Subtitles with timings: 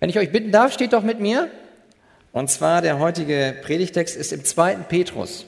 [0.00, 1.50] Wenn ich euch bitten darf, steht doch mit mir.
[2.32, 5.46] Und zwar der heutige Predigtext ist im zweiten Petrus.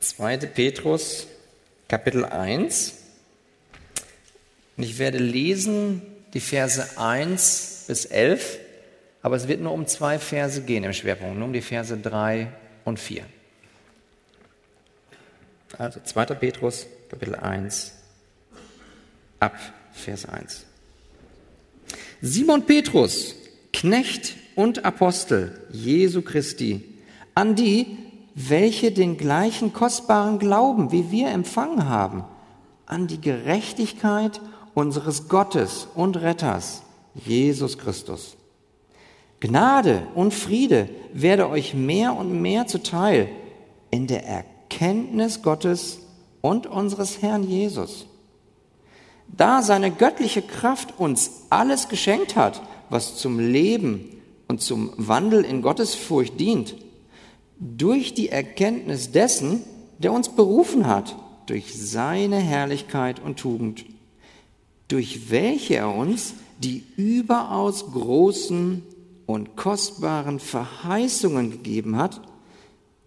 [0.00, 0.36] 2.
[0.38, 1.26] Petrus,
[1.88, 2.94] Kapitel 1.
[4.76, 6.02] Und ich werde lesen
[6.34, 8.58] die Verse 1 bis 11,
[9.22, 12.48] aber es wird nur um zwei Verse gehen im Schwerpunkt, nur um die Verse 3
[12.84, 13.24] und 4.
[15.78, 16.26] Also 2.
[16.26, 17.92] Petrus, Kapitel 1,
[19.40, 19.56] ab
[19.94, 20.66] Vers 1.
[22.20, 23.36] Simon Petrus,
[23.72, 26.82] Knecht und Apostel Jesu Christi,
[27.34, 27.96] an die,
[28.34, 32.24] welche den gleichen kostbaren Glauben wie wir empfangen haben,
[32.86, 34.40] an die Gerechtigkeit
[34.74, 36.82] unseres Gottes und Retters,
[37.14, 38.36] Jesus Christus.
[39.40, 43.28] Gnade und Friede werde euch mehr und mehr zuteil
[43.90, 46.00] in der Erkenntnis Gottes
[46.40, 48.06] und unseres Herrn Jesus.
[49.28, 54.10] Da seine göttliche Kraft uns alles geschenkt hat, was zum Leben
[54.48, 56.76] und zum Wandel in Gottesfurcht dient,
[57.58, 59.62] durch die Erkenntnis dessen,
[59.98, 61.16] der uns berufen hat,
[61.46, 63.84] durch seine Herrlichkeit und Tugend,
[64.88, 68.82] durch welche er uns die überaus großen
[69.26, 72.20] und kostbaren Verheißungen gegeben hat,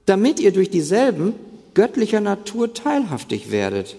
[0.06, 1.34] damit ihr durch dieselben
[1.74, 3.98] göttlicher Natur teilhaftig werdet,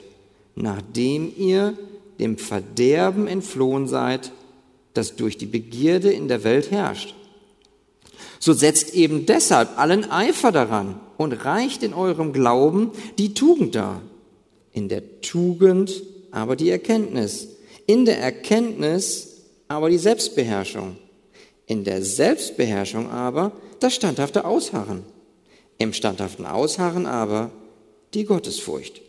[0.56, 1.78] nachdem ihr
[2.19, 4.33] dem Verderben entflohen seid,
[4.94, 7.14] das durch die Begierde in der Welt herrscht.
[8.41, 14.02] So setzt eben deshalb allen Eifer daran und reicht in eurem Glauben die Tugend dar.
[14.72, 17.48] In der Tugend aber die Erkenntnis.
[17.86, 20.97] In der Erkenntnis aber die Selbstbeherrschung.
[21.66, 25.03] In der Selbstbeherrschung aber das standhafte Ausharren.
[25.78, 27.50] Im standhaften Ausharren aber
[28.14, 29.00] die Gottesfurcht.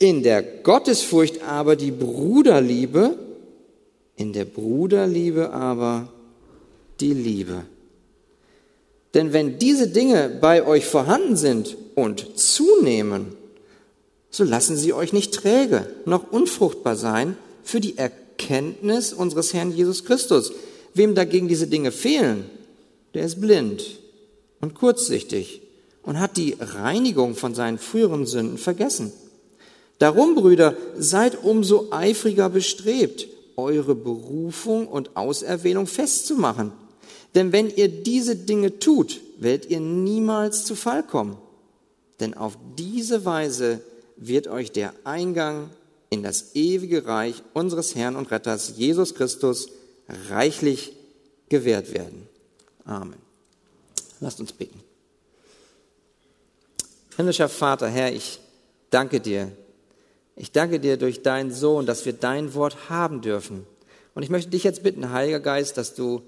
[0.00, 3.18] In der Gottesfurcht aber die Bruderliebe.
[4.16, 6.08] In der Bruderliebe aber
[7.00, 7.64] die Liebe.
[9.12, 13.36] Denn wenn diese Dinge bei euch vorhanden sind und zunehmen,
[14.30, 20.06] so lassen sie euch nicht träge noch unfruchtbar sein für die Erkenntnis unseres Herrn Jesus
[20.06, 20.52] Christus.
[20.94, 22.46] Wem dagegen diese Dinge fehlen,
[23.12, 23.98] der ist blind
[24.62, 25.60] und kurzsichtig
[26.02, 29.12] und hat die Reinigung von seinen früheren Sünden vergessen.
[30.00, 36.72] Darum, Brüder, seid umso eifriger bestrebt, eure Berufung und Auserwählung festzumachen.
[37.34, 41.36] Denn wenn ihr diese Dinge tut, werdet ihr niemals zu Fall kommen.
[42.18, 43.82] Denn auf diese Weise
[44.16, 45.68] wird euch der Eingang
[46.08, 49.68] in das ewige Reich unseres Herrn und Retters Jesus Christus
[50.30, 50.92] reichlich
[51.50, 52.26] gewährt werden.
[52.86, 53.20] Amen.
[54.20, 54.80] Lasst uns beten.
[57.16, 58.40] Himmlischer Vater, Herr, ich
[58.88, 59.52] danke dir.
[60.40, 63.66] Ich danke dir durch deinen Sohn, dass wir dein Wort haben dürfen.
[64.14, 66.22] Und ich möchte dich jetzt bitten, Heiliger Geist, dass du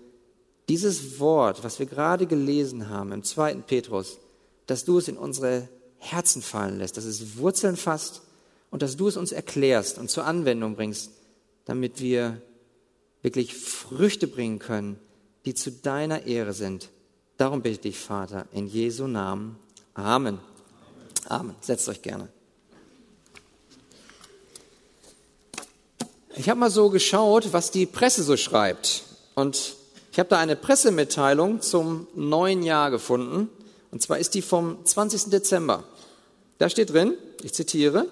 [0.68, 4.18] dieses Wort, was wir gerade gelesen haben im zweiten Petrus,
[4.66, 8.20] dass du es in unsere Herzen fallen lässt, dass es Wurzeln fasst
[8.70, 11.12] und dass du es uns erklärst und zur Anwendung bringst,
[11.64, 12.36] damit wir
[13.22, 14.98] wirklich Früchte bringen können,
[15.46, 16.90] die zu deiner Ehre sind.
[17.38, 19.56] Darum bitte ich dich, Vater, in Jesu Namen.
[19.94, 20.38] Amen.
[21.30, 21.56] Amen.
[21.62, 22.28] Setzt euch gerne.
[26.34, 29.02] Ich habe mal so geschaut, was die Presse so schreibt.
[29.34, 29.76] Und
[30.12, 33.50] ich habe da eine Pressemitteilung zum neuen Jahr gefunden,
[33.90, 35.24] und zwar ist die vom 20.
[35.24, 35.84] Dezember.
[36.56, 38.06] Da steht drin, ich zitiere,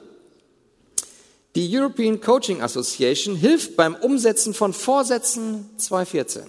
[1.56, 6.42] die European Coaching Association hilft beim Umsetzen von Vorsätzen 2014.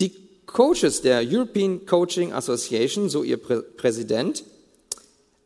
[0.00, 0.12] Die
[0.46, 4.44] Coaches der European Coaching Association, so ihr Prä Präsident,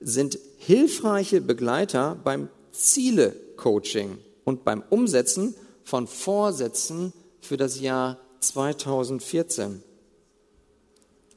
[0.01, 5.54] sind hilfreiche Begleiter beim Ziele-Coaching und beim Umsetzen
[5.84, 9.82] von Vorsätzen für das Jahr 2014.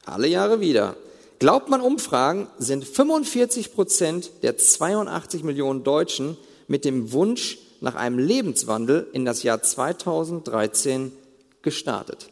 [0.06, 0.96] Alle Jahre wieder.
[1.38, 8.18] Glaubt man Umfragen, sind 45 Prozent der 82 Millionen Deutschen mit dem Wunsch nach einem
[8.18, 11.12] Lebenswandel in das Jahr 2013
[11.60, 12.30] gestartet.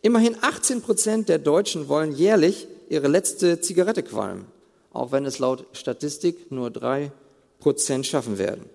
[0.00, 4.46] Immerhin 18 Prozent der Deutschen wollen jährlich ihre letzte Zigarette qualmen,
[4.90, 7.12] auch wenn es laut Statistik nur drei
[7.58, 8.70] Prozent schaffen werden.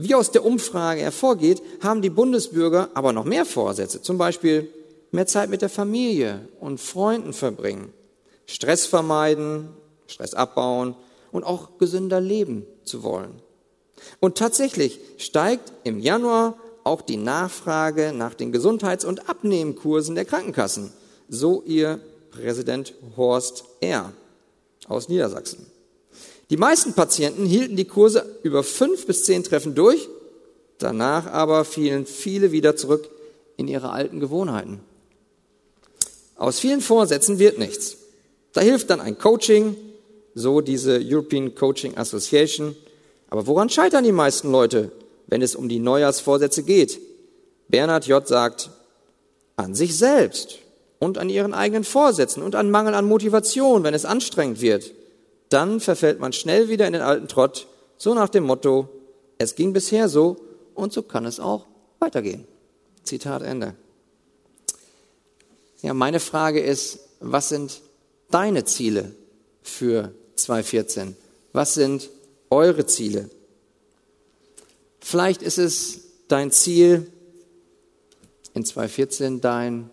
[0.00, 4.72] Wie aus der Umfrage hervorgeht, haben die Bundesbürger aber noch mehr Vorsätze, zum Beispiel
[5.10, 7.92] mehr Zeit mit der Familie und Freunden verbringen,
[8.46, 9.70] Stress vermeiden,
[10.06, 10.94] Stress abbauen
[11.32, 13.42] und auch gesünder leben zu wollen.
[14.20, 20.92] Und tatsächlich steigt im Januar auch die Nachfrage nach den Gesundheits- und Abnehmkursen der Krankenkassen,
[21.28, 21.98] so ihr
[22.30, 24.12] Präsident Horst R.
[24.86, 25.66] aus Niedersachsen.
[26.50, 30.08] Die meisten Patienten hielten die Kurse über fünf bis zehn Treffen durch
[30.78, 33.10] Danach aber fielen viele wieder zurück
[33.56, 34.80] in ihre alten Gewohnheiten.
[36.36, 37.96] Aus vielen Vorsätzen wird nichts.
[38.52, 39.76] Da hilft dann ein Coaching,
[40.34, 42.76] so diese European Coaching Association.
[43.28, 44.92] Aber woran scheitern die meisten Leute,
[45.26, 47.00] wenn es um die Neujahrsvorsätze geht?
[47.66, 48.26] Bernhard J.
[48.26, 48.70] sagt,
[49.56, 50.60] an sich selbst
[51.00, 54.92] und an ihren eigenen Vorsätzen und an Mangel an Motivation, wenn es anstrengend wird.
[55.48, 57.66] Dann verfällt man schnell wieder in den alten Trott,
[57.96, 58.88] so nach dem Motto,
[59.38, 60.36] es ging bisher so
[60.74, 61.66] und so kann es auch
[61.98, 62.46] weitergehen.
[63.02, 63.74] Zitat Ende.
[65.80, 67.80] Ja, meine Frage ist, was sind
[68.30, 69.12] deine Ziele
[69.62, 71.16] für 2014?
[71.52, 72.10] Was sind
[72.50, 73.30] eure Ziele?
[75.00, 77.10] Vielleicht ist es dein Ziel,
[78.54, 79.90] in 2014 dein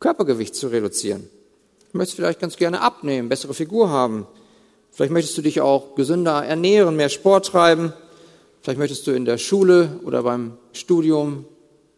[0.00, 1.28] Körpergewicht zu reduzieren.
[1.92, 4.26] Du möchtest vielleicht ganz gerne abnehmen, bessere Figur haben.
[4.90, 7.92] Vielleicht möchtest du dich auch gesünder ernähren, mehr Sport treiben.
[8.62, 11.46] Vielleicht möchtest du in der Schule oder beim Studium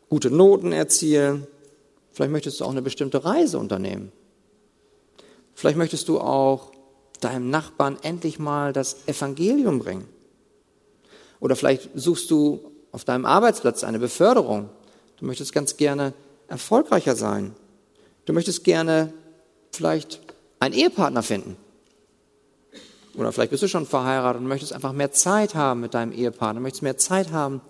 [0.09, 1.47] gute Noten erzielen.
[2.12, 4.12] Vielleicht möchtest du auch eine bestimmte Reise unternehmen.
[5.55, 6.73] Vielleicht möchtest du auch
[7.21, 10.06] deinem Nachbarn endlich mal das Evangelium bringen.
[11.41, 14.69] Oder vielleicht suchst du auf deinem Arbeitsplatz eine Beförderung.
[15.17, 16.12] Du möchtest ganz gerne
[16.49, 17.55] erfolgreicher sein.
[18.27, 19.12] Du möchtest gerne
[19.73, 20.21] vielleicht
[20.61, 21.56] einen Ehepartner finden.
[23.14, 26.61] Oder vielleicht bist du schon verheiratet und möchtest einfach mehr Zeit haben mit deinem Ehepartner,
[26.61, 27.61] möchtest mehr Zeit haben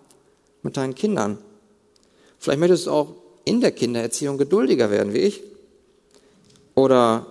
[0.62, 1.38] mit deinen Kindern.
[2.38, 5.42] Vielleicht möchtest du auch in der Kindererziehung geduldiger werden wie ich.
[6.74, 7.26] Oder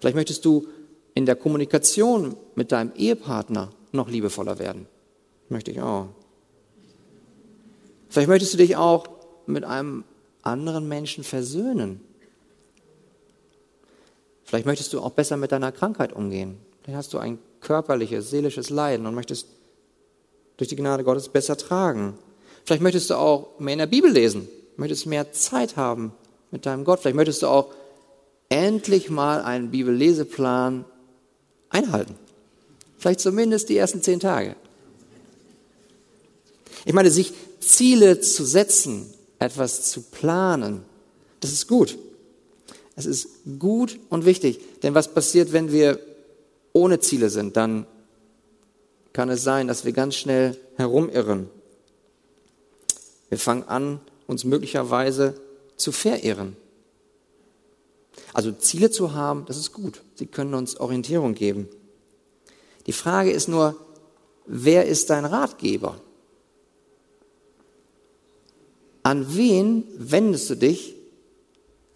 [0.00, 0.66] vielleicht möchtest du
[1.14, 4.86] in der Kommunikation mit deinem Ehepartner noch liebevoller werden.
[5.48, 6.08] Möchte ich auch.
[8.08, 9.06] Vielleicht möchtest du dich auch
[9.46, 10.04] mit einem
[10.42, 12.00] anderen Menschen versöhnen.
[14.44, 16.58] Vielleicht möchtest du auch besser mit deiner Krankheit umgehen.
[16.82, 19.46] Vielleicht hast du ein körperliches, seelisches Leiden und möchtest
[20.56, 22.18] durch die Gnade Gottes besser tragen.
[22.64, 26.12] Vielleicht möchtest du auch mehr in der Bibel lesen, möchtest mehr Zeit haben
[26.50, 27.00] mit deinem Gott.
[27.00, 27.72] Vielleicht möchtest du auch
[28.48, 30.84] endlich mal einen Bibelleseplan
[31.70, 32.16] einhalten.
[32.98, 34.56] Vielleicht zumindest die ersten zehn Tage.
[36.84, 40.82] Ich meine, sich Ziele zu setzen, etwas zu planen,
[41.40, 41.98] das ist gut.
[42.96, 43.28] Es ist
[43.58, 44.60] gut und wichtig.
[44.82, 45.98] Denn was passiert, wenn wir
[46.72, 47.56] ohne Ziele sind?
[47.56, 47.86] Dann
[49.12, 51.48] kann es sein, dass wir ganz schnell herumirren.
[53.28, 55.34] Wir fangen an, uns möglicherweise
[55.76, 56.56] zu verirren.
[58.32, 60.02] Also Ziele zu haben, das ist gut.
[60.14, 61.68] Sie können uns Orientierung geben.
[62.86, 63.76] Die Frage ist nur,
[64.46, 66.00] wer ist dein Ratgeber?
[69.02, 70.94] An wen wendest du dich,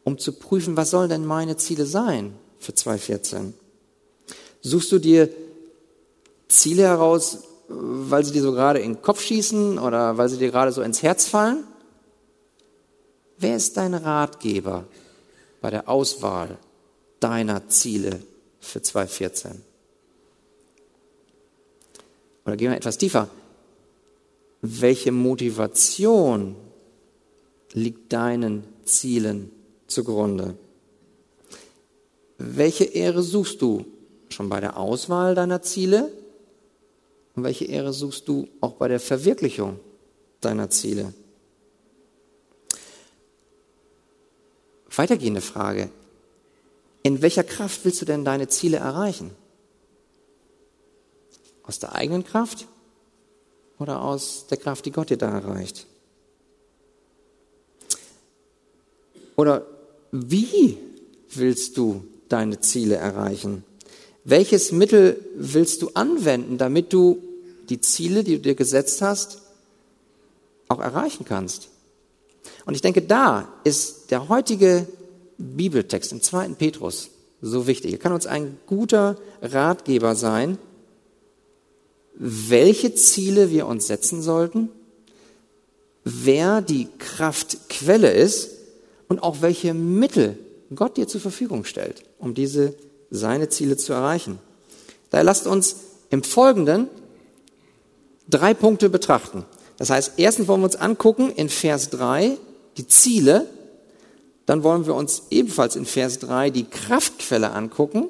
[0.04, 3.54] um zu prüfen, was sollen denn meine Ziele sein für 2014?
[4.66, 5.28] Suchst du dir
[6.48, 10.50] Ziele heraus, weil sie dir so gerade in den Kopf schießen oder weil sie dir
[10.50, 11.64] gerade so ins Herz fallen?
[13.36, 14.86] Wer ist dein Ratgeber
[15.60, 16.56] bei der Auswahl
[17.20, 18.20] deiner Ziele
[18.58, 19.60] für 2014?
[22.46, 23.28] Oder gehen wir etwas tiefer.
[24.62, 26.56] Welche Motivation
[27.74, 29.50] liegt deinen Zielen
[29.88, 30.56] zugrunde?
[32.38, 33.84] Welche Ehre suchst du
[34.34, 36.12] schon bei der Auswahl deiner Ziele?
[37.34, 39.80] Und welche Ehre suchst du auch bei der Verwirklichung
[40.40, 41.14] deiner Ziele?
[44.96, 45.90] Weitergehende Frage.
[47.02, 49.30] In welcher Kraft willst du denn deine Ziele erreichen?
[51.64, 52.66] Aus der eigenen Kraft
[53.78, 55.86] oder aus der Kraft, die Gott dir da erreicht?
[59.36, 59.66] Oder
[60.12, 60.78] wie
[61.30, 63.64] willst du deine Ziele erreichen?
[64.24, 67.22] Welches Mittel willst du anwenden, damit du
[67.68, 69.42] die Ziele, die du dir gesetzt hast,
[70.68, 71.68] auch erreichen kannst?
[72.64, 74.86] Und ich denke, da ist der heutige
[75.36, 77.10] Bibeltext im zweiten Petrus
[77.42, 77.92] so wichtig.
[77.92, 80.56] Er kann uns ein guter Ratgeber sein,
[82.14, 84.70] welche Ziele wir uns setzen sollten,
[86.04, 88.50] wer die Kraftquelle ist
[89.08, 90.38] und auch welche Mittel
[90.74, 92.74] Gott dir zur Verfügung stellt, um diese
[93.16, 94.38] seine Ziele zu erreichen.
[95.10, 95.76] Daher lasst uns
[96.10, 96.88] im Folgenden
[98.28, 99.44] drei Punkte betrachten.
[99.76, 102.36] Das heißt, erstens wollen wir uns angucken in Vers 3
[102.76, 103.46] die Ziele,
[104.46, 108.08] dann wollen wir uns ebenfalls in Vers 3 die Kraftquelle angucken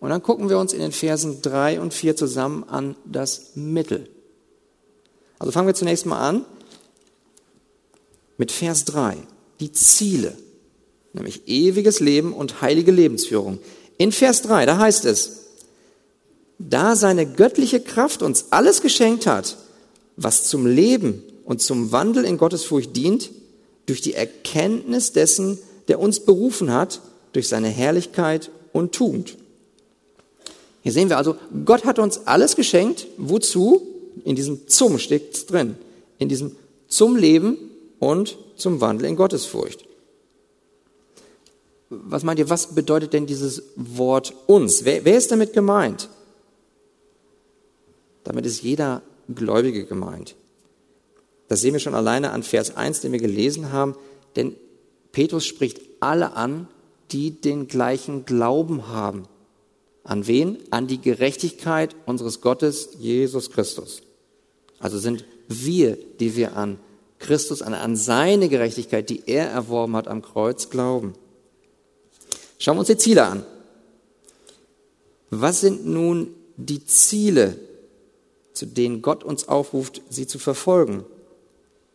[0.00, 4.08] und dann gucken wir uns in den Versen 3 und 4 zusammen an das Mittel.
[5.38, 6.44] Also fangen wir zunächst mal an
[8.36, 9.16] mit Vers 3
[9.60, 10.36] die Ziele,
[11.12, 13.58] nämlich ewiges Leben und heilige Lebensführung.
[13.98, 15.42] In Vers 3, da heißt es,
[16.58, 19.56] da seine göttliche Kraft uns alles geschenkt hat,
[20.16, 23.30] was zum Leben und zum Wandel in Gottesfurcht dient,
[23.86, 27.00] durch die Erkenntnis dessen, der uns berufen hat,
[27.32, 29.36] durch seine Herrlichkeit und Tugend.
[30.82, 33.06] Hier sehen wir also, Gott hat uns alles geschenkt.
[33.16, 33.86] Wozu?
[34.24, 35.76] In diesem Zum steckt drin.
[36.18, 36.56] In diesem
[36.88, 37.56] zum Leben
[37.98, 39.84] und zum Wandel in Gottesfurcht.
[42.04, 44.84] Was meint ihr, was bedeutet denn dieses Wort uns?
[44.84, 46.08] Wer, wer ist damit gemeint?
[48.24, 49.02] Damit ist jeder
[49.34, 50.34] Gläubige gemeint.
[51.48, 53.94] Das sehen wir schon alleine an Vers 1, den wir gelesen haben,
[54.36, 54.56] denn
[55.12, 56.66] Petrus spricht alle an,
[57.10, 59.24] die den gleichen Glauben haben.
[60.02, 60.58] An wen?
[60.70, 64.02] An die Gerechtigkeit unseres Gottes, Jesus Christus.
[64.78, 66.78] Also sind wir, die wir an
[67.18, 71.12] Christus, an, an seine Gerechtigkeit, die er erworben hat am Kreuz, glauben.
[72.62, 73.44] Schauen wir uns die Ziele an.
[75.30, 77.58] Was sind nun die Ziele,
[78.52, 81.02] zu denen Gott uns aufruft, sie zu verfolgen?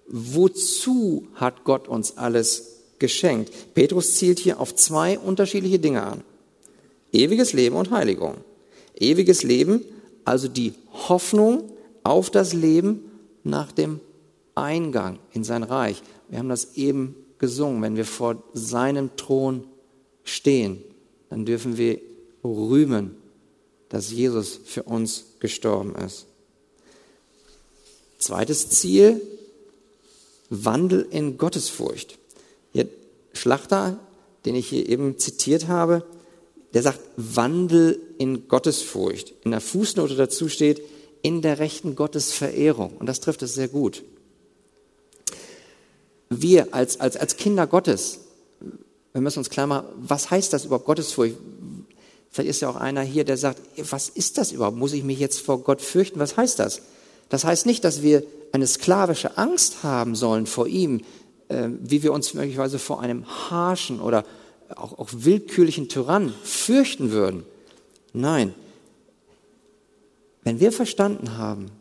[0.09, 3.49] Wozu hat Gott uns alles geschenkt.
[3.75, 6.21] Petrus zielt hier auf zwei unterschiedliche Dinge an.
[7.13, 8.35] Ewiges Leben und Heiligung.
[8.93, 9.85] Ewiges Leben,
[10.25, 11.71] also die Hoffnung
[12.03, 13.09] auf das Leben
[13.45, 14.01] nach dem
[14.53, 16.03] Eingang in sein Reich.
[16.27, 17.81] Wir haben das eben gesungen.
[17.81, 19.63] Wenn wir vor seinem Thron
[20.27, 20.83] stehen,
[21.29, 21.99] dann dürfen wir
[22.43, 23.15] rühmen,
[23.89, 26.25] dass Jesus für uns gestorben ist.
[28.19, 29.21] Zweites Ziel,
[30.49, 32.17] Wandel in Gottesfurcht.
[32.73, 32.87] Hier,
[33.33, 33.99] Schlachter,
[34.45, 36.03] den ich hier eben zitiert habe,
[36.73, 39.33] der sagt, Wandel in Gottesfurcht.
[39.43, 40.81] In der Fußnote dazu steht,
[41.21, 42.97] in der rechten Gottesverehrung.
[42.97, 44.03] Und das trifft es sehr gut.
[46.29, 48.19] Wir als, als, als Kinder Gottes,
[49.17, 51.37] wir müssen uns klar machen, was heißt das überhaupt Gottesfurcht?
[52.29, 53.59] Vielleicht ist ja auch einer hier, der sagt,
[53.89, 54.77] was ist das überhaupt?
[54.77, 56.19] Muss ich mich jetzt vor Gott fürchten?
[56.19, 56.83] Was heißt das?
[57.27, 58.21] Das heißt nicht, dass wir
[58.51, 61.01] eine sklavische Angst haben sollen vor ihm,
[61.47, 64.23] äh, wie wir uns möglicherweise vor einem harschen oder
[64.75, 67.43] auch, auch willkürlichen Tyrann fürchten würden.
[68.13, 68.53] Nein,
[70.43, 71.71] wenn wir verstanden haben,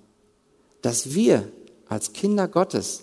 [0.80, 1.46] dass wir
[1.86, 3.02] als Kinder Gottes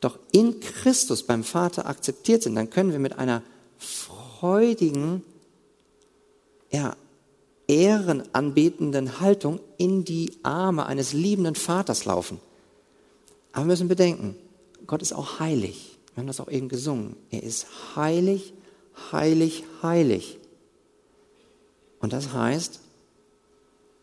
[0.00, 3.42] doch in Christus beim Vater akzeptiert sind, dann können wir mit einer
[3.78, 5.22] freudigen,
[6.70, 6.96] ja,
[7.66, 12.40] ehrenanbetenden Haltung in die Arme eines liebenden Vaters laufen.
[13.52, 14.36] Aber wir müssen bedenken,
[14.86, 15.98] Gott ist auch heilig.
[16.14, 17.16] Wir haben das auch eben gesungen.
[17.30, 18.54] Er ist heilig,
[19.12, 20.38] heilig, heilig.
[22.00, 22.80] Und das heißt,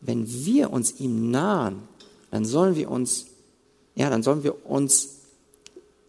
[0.02, 1.88] wenn wir uns ihm nahen,
[2.32, 3.25] dann sollen wir uns,
[3.96, 5.22] ja, dann sollen wir uns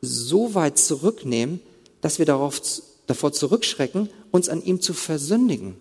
[0.06, 1.60] so weit zurücknehmen,
[2.00, 2.60] dass wir darauf,
[3.06, 5.76] davor zurückschrecken, uns an ihm zu versündigen.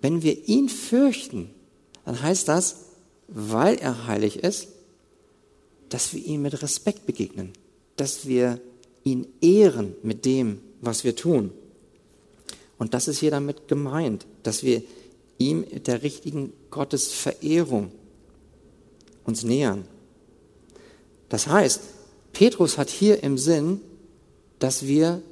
[0.00, 1.50] Wenn wir ihn fürchten,
[2.04, 2.76] dann heißt das,
[3.28, 4.68] weil er heilig ist,
[5.88, 7.52] dass wir ihm mit Respekt begegnen,
[7.96, 8.60] dass wir
[9.04, 11.52] ihn ehren mit dem, was wir tun.
[12.78, 14.82] Und das ist hier damit gemeint, dass wir
[15.38, 17.92] ihm der richtigen Gottesverehrung
[19.24, 19.84] uns nähern.
[21.28, 21.80] Das heißt,
[22.42, 23.80] Petrus hat hier im Sinn,
[24.58, 25.22] dass wir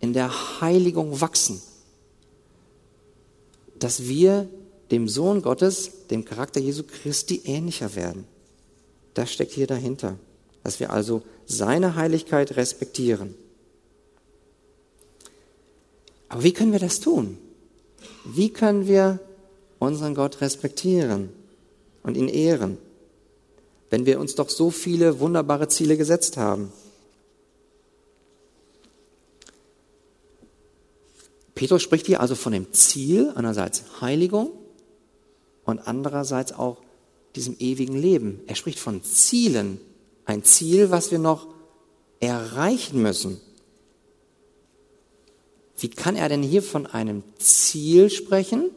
[0.00, 1.62] in der Heiligung wachsen,
[3.78, 4.48] dass wir
[4.90, 8.24] dem Sohn Gottes, dem Charakter Jesu Christi ähnlicher werden.
[9.14, 10.18] Das steckt hier dahinter,
[10.64, 13.36] dass wir also seine Heiligkeit respektieren.
[16.28, 17.38] Aber wie können wir das tun?
[18.24, 19.20] Wie können wir
[19.78, 21.28] unseren Gott respektieren
[22.02, 22.78] und ihn ehren,
[23.94, 26.72] wenn wir uns doch so viele wunderbare Ziele gesetzt haben?
[31.54, 34.50] Petrus spricht hier also von dem Ziel, einerseits Heiligung
[35.64, 36.82] und andererseits auch
[37.36, 38.40] diesem ewigen Leben.
[38.48, 39.80] Er spricht von Zielen.
[40.24, 41.46] Ein Ziel, was wir noch
[42.18, 43.40] erreichen müssen.
[45.78, 48.72] Wie kann er denn hier von einem Ziel sprechen,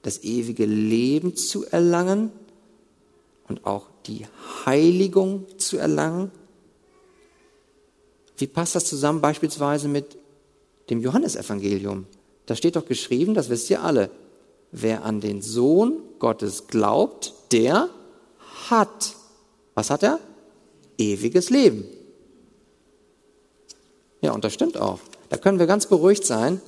[0.00, 2.32] das ewige Leben zu erlangen
[3.48, 4.26] und auch die
[4.64, 6.30] Heiligung zu erlangen?
[8.36, 10.16] Wie passt das zusammen beispielsweise mit
[10.90, 12.06] dem Johannesevangelium?
[12.46, 14.10] Da steht doch geschrieben, das wisst ihr alle,
[14.72, 17.88] wer an den Sohn Gottes glaubt, der
[18.68, 19.14] hat,
[19.74, 20.20] was hat er?
[20.98, 21.84] Ewiges Leben.
[24.20, 25.00] Ja, und das stimmt auch.
[25.28, 26.60] Da können wir ganz beruhigt sein.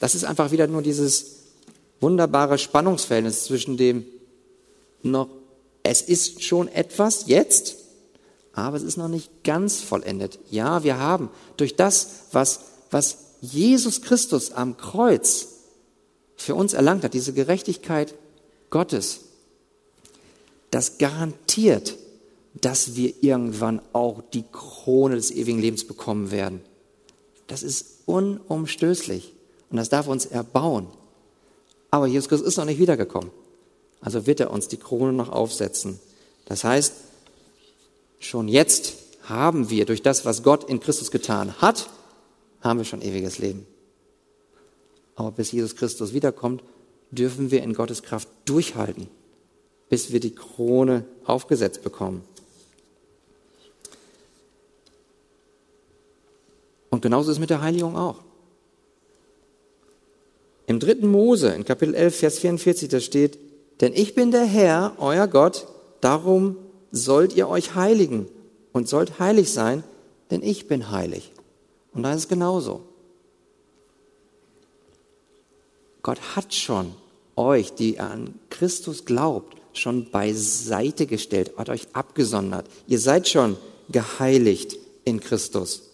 [0.00, 1.42] Das ist einfach wieder nur dieses
[2.00, 4.04] wunderbare Spannungsverhältnis zwischen dem
[5.02, 5.28] noch,
[5.82, 7.76] es ist schon etwas jetzt,
[8.52, 10.38] aber es ist noch nicht ganz vollendet.
[10.50, 12.60] Ja, wir haben durch das, was,
[12.90, 15.48] was Jesus Christus am Kreuz
[16.36, 18.14] für uns erlangt hat, diese Gerechtigkeit
[18.70, 19.20] Gottes,
[20.70, 21.96] das garantiert
[22.60, 26.60] dass wir irgendwann auch die Krone des ewigen Lebens bekommen werden.
[27.46, 29.32] Das ist unumstößlich
[29.70, 30.86] und das darf uns erbauen.
[31.90, 33.30] Aber Jesus Christus ist noch nicht wiedergekommen.
[34.02, 35.98] Also wird er uns die Krone noch aufsetzen.
[36.44, 36.92] Das heißt,
[38.18, 41.88] schon jetzt haben wir durch das, was Gott in Christus getan hat,
[42.60, 43.66] haben wir schon ewiges Leben.
[45.14, 46.62] Aber bis Jesus Christus wiederkommt,
[47.10, 49.08] dürfen wir in Gottes Kraft durchhalten,
[49.88, 52.24] bis wir die Krone aufgesetzt bekommen.
[56.90, 58.18] Und genauso ist es mit der Heiligung auch.
[60.66, 63.38] Im dritten Mose, in Kapitel 11, Vers 44, da steht,
[63.80, 65.66] denn ich bin der Herr, euer Gott,
[66.00, 66.56] darum
[66.90, 68.28] sollt ihr euch heiligen
[68.72, 69.82] und sollt heilig sein,
[70.30, 71.32] denn ich bin heilig.
[71.92, 72.82] Und da ist es genauso.
[76.02, 76.94] Gott hat schon
[77.36, 82.66] euch, die an Christus glaubt, schon beiseite gestellt, hat euch abgesondert.
[82.86, 83.56] Ihr seid schon
[83.88, 85.90] geheiligt in Christus.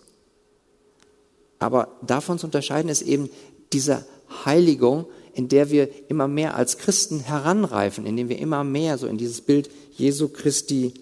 [1.58, 3.30] Aber davon zu unterscheiden ist eben
[3.72, 4.04] diese
[4.44, 5.06] Heiligung,
[5.38, 9.40] in der wir immer mehr als Christen heranreifen, indem wir immer mehr so in dieses
[9.40, 10.92] Bild Jesu Christi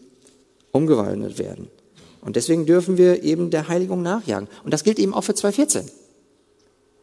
[0.73, 1.71] umgewandelt werden.
[2.21, 4.47] Und deswegen dürfen wir eben der Heiligung nachjagen.
[4.63, 5.87] Und das gilt eben auch für 2.14.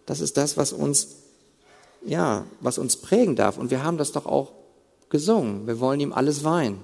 [0.05, 1.07] Das ist das, was uns,
[2.05, 3.57] ja, was uns prägen darf.
[3.57, 4.51] Und wir haben das doch auch
[5.09, 5.65] gesungen.
[5.65, 6.81] Wir wollen ihm alles weihen.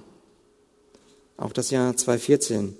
[1.36, 2.76] Auch das Jahr 2014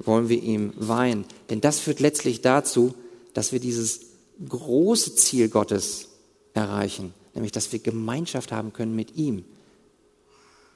[0.00, 1.24] wollen wir ihm weihen.
[1.50, 2.94] Denn das führt letztlich dazu,
[3.32, 4.00] dass wir dieses
[4.48, 6.08] große Ziel Gottes
[6.54, 9.44] erreichen, nämlich dass wir Gemeinschaft haben können mit ihm.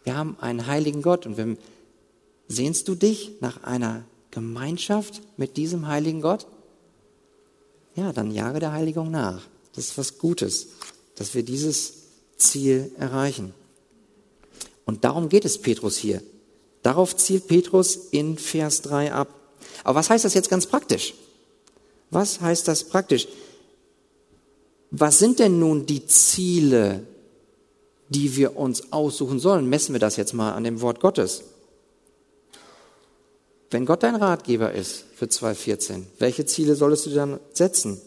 [0.04, 1.56] Wir haben einen heiligen Gott und wir,
[2.48, 6.46] sehnst du dich nach einer Gemeinschaft mit diesem heiligen Gott?
[7.94, 9.42] Ja, dann jage der Heiligung nach.
[9.74, 10.68] Das ist was Gutes,
[11.16, 11.94] dass wir dieses
[12.36, 13.54] Ziel erreichen.
[14.84, 16.22] Und darum geht es Petrus hier.
[16.82, 19.28] Darauf zielt Petrus in Vers 3 ab.
[19.82, 21.14] Aber was heißt das jetzt ganz praktisch?
[22.10, 23.26] Was heißt das praktisch?
[24.98, 27.06] Was sind denn nun die Ziele,
[28.08, 29.68] die wir uns aussuchen sollen?
[29.68, 31.42] Messen wir das jetzt mal an dem Wort Gottes.
[33.70, 38.00] Wenn Gott dein Ratgeber ist für 2.14, welche Ziele solltest du dann setzen?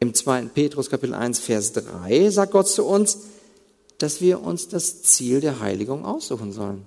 [0.00, 0.46] Im 2.
[0.54, 3.18] Petrus Kapitel 1, Vers 3 sagt Gott zu uns,
[3.98, 6.86] dass wir uns das Ziel der Heiligung aussuchen sollen.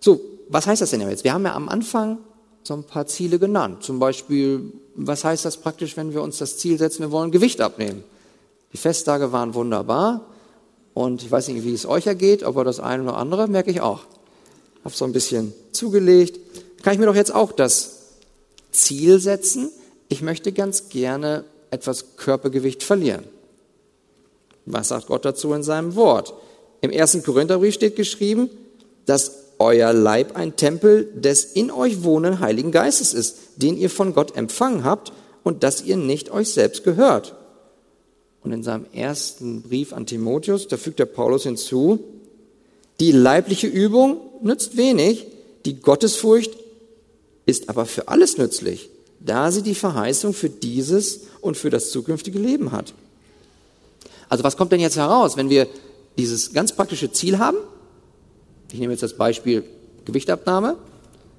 [0.00, 1.22] So, was heißt das denn jetzt?
[1.22, 2.18] Wir haben ja am Anfang
[2.62, 3.82] so ein paar Ziele genannt.
[3.82, 7.60] Zum Beispiel, was heißt das praktisch, wenn wir uns das Ziel setzen, wir wollen Gewicht
[7.60, 8.04] abnehmen?
[8.72, 10.26] Die Festtage waren wunderbar
[10.94, 13.80] und ich weiß nicht, wie es euch ergeht, aber das eine oder andere merke ich
[13.80, 14.00] auch.
[14.84, 16.38] Hab so ein bisschen zugelegt.
[16.82, 18.00] Kann ich mir doch jetzt auch das
[18.70, 19.70] Ziel setzen?
[20.08, 23.24] Ich möchte ganz gerne etwas Körpergewicht verlieren.
[24.66, 26.34] Was sagt Gott dazu in seinem Wort?
[26.80, 28.50] Im ersten Korintherbrief steht geschrieben,
[29.06, 34.14] dass euer Leib ein Tempel des in euch wohnenden Heiligen Geistes ist, den ihr von
[34.14, 35.12] Gott empfangen habt
[35.42, 37.34] und dass ihr nicht euch selbst gehört.
[38.42, 42.00] Und in seinem ersten Brief an Timotheus, da fügt der Paulus hinzu,
[43.00, 45.26] die leibliche Übung nützt wenig,
[45.64, 46.56] die Gottesfurcht
[47.46, 52.38] ist aber für alles nützlich, da sie die Verheißung für dieses und für das zukünftige
[52.38, 52.94] Leben hat.
[54.28, 55.68] Also was kommt denn jetzt heraus, wenn wir
[56.16, 57.58] dieses ganz praktische Ziel haben?
[58.72, 59.64] Ich nehme jetzt das Beispiel
[60.06, 60.78] Gewichtabnahme.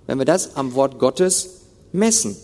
[0.05, 2.37] Wenn wir das am Wort Gottes messen.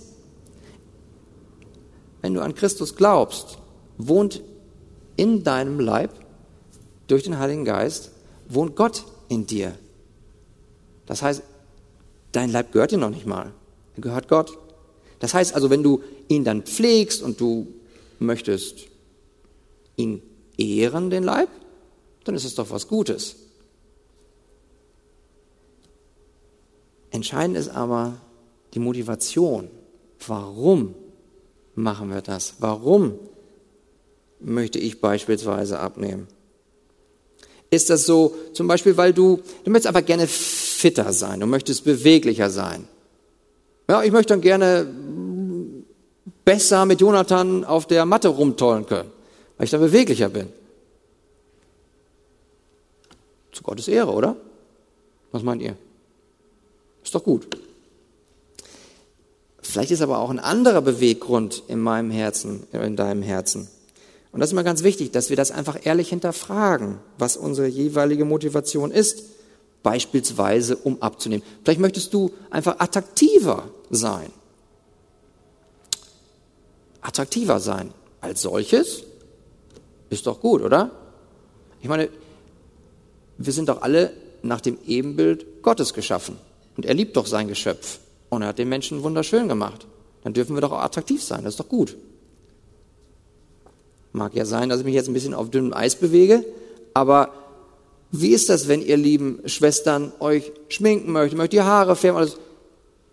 [2.22, 3.60] Wenn du an Christus glaubst,
[3.98, 4.42] wohnt
[5.16, 6.12] in deinem Leib
[7.08, 8.12] durch den Heiligen Geist,
[8.48, 9.76] wohnt Gott in dir.
[11.06, 11.44] Das heißt,
[12.32, 13.54] dein Leib gehört dir noch nicht mal.
[13.96, 14.58] Er gehört Gott.
[15.20, 17.68] Das heißt also, wenn du ihn dann pflegst und du
[18.20, 18.88] möchtest
[19.98, 20.22] ihn
[20.58, 21.50] ehren, den Leib,
[22.24, 23.36] dann ist es doch was Gutes.
[27.12, 28.18] Entscheidend ist aber
[28.74, 29.70] die Motivation.
[30.28, 30.96] Warum
[31.76, 32.56] machen wir das?
[32.60, 33.16] Warum
[34.40, 36.28] möchte ich beispielsweise abnehmen?
[37.72, 41.84] Ist das so, zum Beispiel, weil du, du möchtest einfach gerne fitter sein, du möchtest
[41.84, 42.88] beweglicher sein.
[43.88, 44.88] Ja, ich möchte dann gerne
[46.46, 49.12] besser mit Jonathan auf der Matte rumtollen können,
[49.58, 50.48] weil ich dann beweglicher bin.
[53.52, 54.36] Zu Gottes Ehre, oder?
[55.32, 55.76] Was meint ihr?
[57.04, 57.48] Ist doch gut.
[59.62, 63.68] Vielleicht ist aber auch ein anderer Beweggrund in meinem Herzen, in deinem Herzen.
[64.32, 68.26] Und das ist immer ganz wichtig, dass wir das einfach ehrlich hinterfragen, was unsere jeweilige
[68.26, 69.24] Motivation ist.
[69.82, 71.46] Beispielsweise, um abzunehmen.
[71.64, 74.32] Vielleicht möchtest du einfach attraktiver sein.
[77.02, 79.04] Attraktiver sein als solches
[80.10, 80.92] ist doch gut, oder?
[81.82, 82.10] Ich meine,
[83.38, 86.38] wir sind doch alle nach dem Ebenbild Gottes geschaffen.
[86.80, 88.00] Und er liebt doch sein Geschöpf.
[88.30, 89.86] Und er hat den Menschen wunderschön gemacht.
[90.24, 91.44] Dann dürfen wir doch auch attraktiv sein.
[91.44, 91.98] Das ist doch gut.
[94.14, 96.46] Mag ja sein, dass ich mich jetzt ein bisschen auf dünnem Eis bewege,
[96.94, 97.34] aber
[98.12, 102.18] wie ist das, wenn ihr lieben Schwestern euch schminken möchtet, möchtet die Haare färben?
[102.18, 102.38] Alles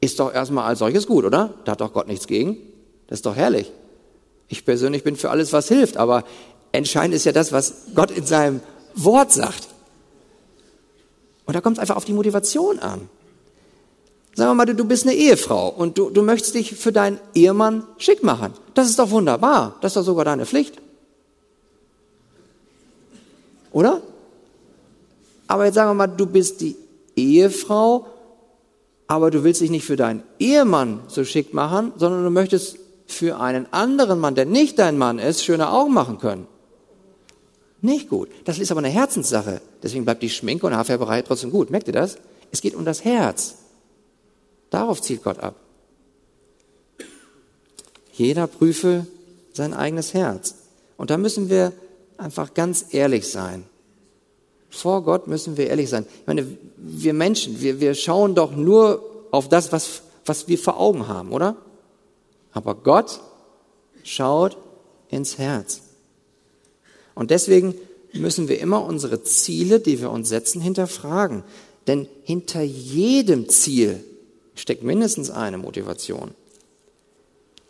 [0.01, 1.55] ist doch erstmal als solches gut, oder?
[1.65, 2.59] Da hat doch Gott nichts gegen.
[3.09, 3.73] Das ist doch herrlich.
[4.47, 6.23] Ich persönlich bin für alles, was hilft, aber
[6.71, 8.61] entscheidend ist ja das, was Gott in seinem
[8.95, 9.67] Wort sagt.
[11.47, 13.09] Und da kommt es einfach auf die Motivation an.
[14.37, 17.85] Sagen wir mal, du, bist eine Ehefrau und du, du möchtest dich für deinen Ehemann
[17.97, 18.53] schick machen.
[18.75, 19.77] Das ist doch wunderbar.
[19.81, 20.75] Das ist doch sogar deine Pflicht.
[23.73, 24.03] Oder?
[25.47, 26.77] Aber jetzt sagen wir mal, du bist die
[27.17, 28.09] Ehefrau,
[29.07, 33.41] aber du willst dich nicht für deinen Ehemann so schick machen, sondern du möchtest für
[33.41, 36.47] einen anderen Mann, der nicht dein Mann ist, schöne Augen machen können.
[37.81, 38.29] Nicht gut.
[38.45, 39.63] Das ist aber eine Herzenssache.
[39.83, 41.71] Deswegen bleibt die Schminke und Haarfärberei trotzdem gut.
[41.71, 42.19] Merkt ihr das?
[42.53, 43.55] Es geht um das Herz.
[44.77, 45.55] Darauf zielt Gott ab.
[48.13, 49.07] Jeder prüfe
[49.55, 50.55] sein eigenes Herz.
[50.99, 51.73] Und da müssen wir
[52.19, 53.65] einfach ganz ehrlich sein.
[54.69, 56.05] Vor Gott müssen wir ehrlich sein.
[56.21, 60.79] Ich meine, wir Menschen, wir, wir schauen doch nur auf das, was, was wir vor
[60.79, 61.57] Augen haben, oder?
[62.53, 63.21] Aber Gott
[64.03, 64.59] schaut
[65.09, 65.81] ins Herz.
[67.15, 67.75] Und deswegen
[68.13, 71.45] müssen wir immer unsere Ziele, die wir uns setzen, hinterfragen.
[71.87, 74.05] Denn hinter jedem Ziel
[74.57, 76.33] steckt mindestens eine Motivation.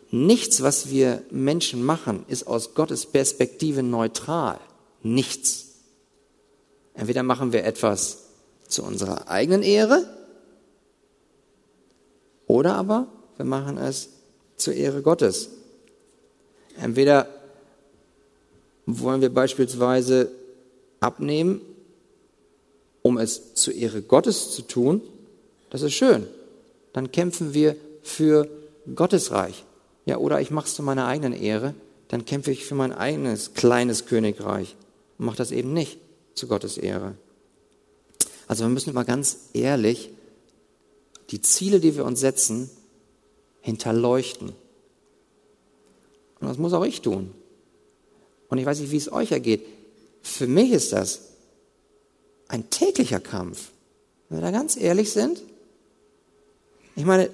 [0.09, 4.59] Nichts, was wir Menschen machen, ist aus Gottes Perspektive neutral.
[5.03, 5.75] Nichts.
[6.93, 8.23] Entweder machen wir etwas
[8.67, 10.07] zu unserer eigenen Ehre
[12.47, 14.09] oder aber wir machen es
[14.55, 15.49] zur Ehre Gottes.
[16.81, 17.27] Entweder
[18.85, 20.31] wollen wir beispielsweise
[20.99, 21.61] abnehmen,
[23.01, 25.01] um es zur Ehre Gottes zu tun,
[25.69, 26.27] das ist schön.
[26.97, 28.49] Dann kämpfen wir für
[28.95, 29.65] Gottes Reich.
[30.07, 31.75] Ja, oder ich mache es zu meiner eigenen Ehre,
[32.07, 34.75] dann kämpfe ich für mein eigenes kleines Königreich
[35.19, 35.99] und mache das eben nicht
[36.33, 37.13] zu Gottes Ehre.
[38.47, 40.09] Also wir müssen mal ganz ehrlich
[41.29, 42.67] die Ziele, die wir uns setzen,
[43.61, 44.53] hinterleuchten.
[46.39, 47.29] Und das muss auch ich tun.
[48.49, 49.63] Und ich weiß nicht, wie es euch ergeht.
[50.23, 51.33] Für mich ist das
[52.47, 53.69] ein täglicher Kampf.
[54.29, 55.43] Wenn wir da ganz ehrlich sind.
[56.97, 57.29] Ich meine,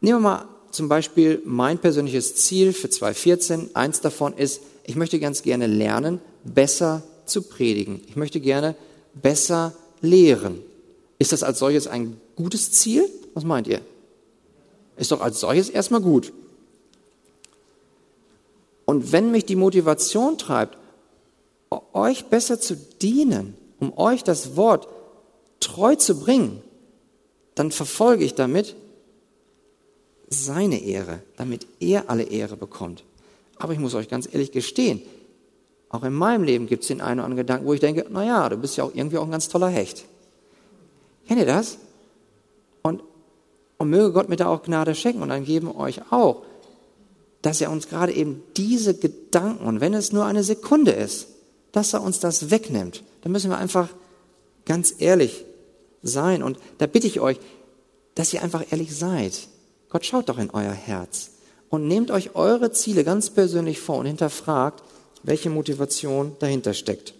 [0.00, 3.74] nehmen wir mal zum Beispiel mein persönliches Ziel für 2014.
[3.74, 8.02] Eins davon ist, ich möchte ganz gerne lernen, besser zu predigen.
[8.06, 8.76] Ich möchte gerne
[9.14, 10.62] besser lehren.
[11.18, 13.10] Ist das als solches ein gutes Ziel?
[13.34, 13.80] Was meint ihr?
[14.96, 16.32] Ist doch als solches erstmal gut.
[18.84, 20.78] Und wenn mich die Motivation treibt,
[21.92, 24.86] euch besser zu dienen, um euch das Wort
[25.58, 26.62] treu zu bringen,
[27.56, 28.76] dann verfolge ich damit
[30.28, 33.02] seine Ehre, damit er alle Ehre bekommt.
[33.56, 35.02] Aber ich muss euch ganz ehrlich gestehen,
[35.88, 38.48] auch in meinem Leben gibt es den einen oder anderen Gedanken, wo ich denke, naja,
[38.48, 40.04] du bist ja auch irgendwie auch ein ganz toller Hecht.
[41.26, 41.78] Kennt ihr das?
[42.82, 43.02] Und,
[43.78, 46.42] und möge Gott mir da auch Gnade schenken und dann geben euch auch,
[47.40, 51.28] dass er uns gerade eben diese Gedanken, und wenn es nur eine Sekunde ist,
[51.72, 53.02] dass er uns das wegnimmt.
[53.22, 53.88] Da müssen wir einfach
[54.64, 55.44] ganz ehrlich
[56.02, 56.42] sein.
[56.42, 57.38] Und da bitte ich euch,
[58.14, 59.48] dass ihr einfach ehrlich seid.
[59.88, 61.30] Gott schaut doch in euer Herz
[61.68, 64.82] und nehmt euch eure Ziele ganz persönlich vor und hinterfragt,
[65.22, 67.14] welche Motivation dahinter steckt.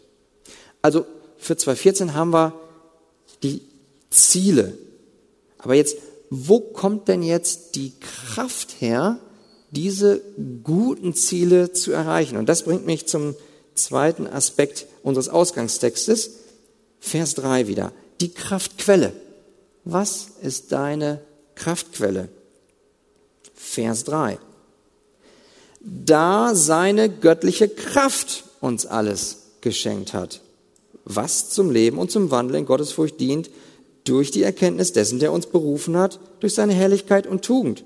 [0.82, 1.04] Also
[1.38, 2.52] für 2014 haben wir
[3.42, 3.62] die
[4.10, 4.78] Ziele.
[5.58, 5.98] Aber jetzt,
[6.30, 9.18] wo kommt denn jetzt die Kraft her,
[9.70, 10.22] diese
[10.62, 12.36] guten Ziele zu erreichen?
[12.36, 13.34] Und das bringt mich zum
[13.74, 16.30] zweiten Aspekt unseres Ausgangstextes,
[17.00, 17.92] Vers 3 wieder.
[18.20, 19.12] Die Kraftquelle.
[19.84, 21.20] Was ist deine
[21.54, 22.28] Kraftquelle?
[23.54, 24.38] Vers 3
[25.86, 30.40] da seine göttliche Kraft uns alles geschenkt hat,
[31.04, 33.50] was zum Leben und zum Wandel in Gottesfurcht dient,
[34.04, 37.84] durch die Erkenntnis dessen, der uns berufen hat, durch seine Herrlichkeit und Tugend.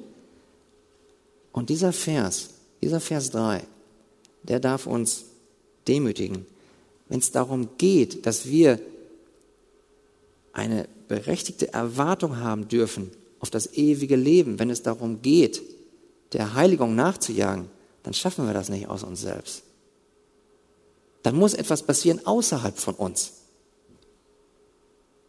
[1.53, 2.51] Und dieser Vers,
[2.83, 3.63] dieser Vers 3,
[4.43, 5.25] der darf uns
[5.89, 6.47] demütigen,
[7.09, 8.81] wenn es darum geht, dass wir
[10.53, 15.63] eine berechtigte Erwartung haben dürfen auf das ewige Leben, wenn es darum geht,
[16.33, 17.71] der Heiligung nachzujagen,
[18.03, 19.63] dann schaffen wir das nicht aus uns selbst.
[21.23, 23.33] Dann muss etwas passieren außerhalb von uns.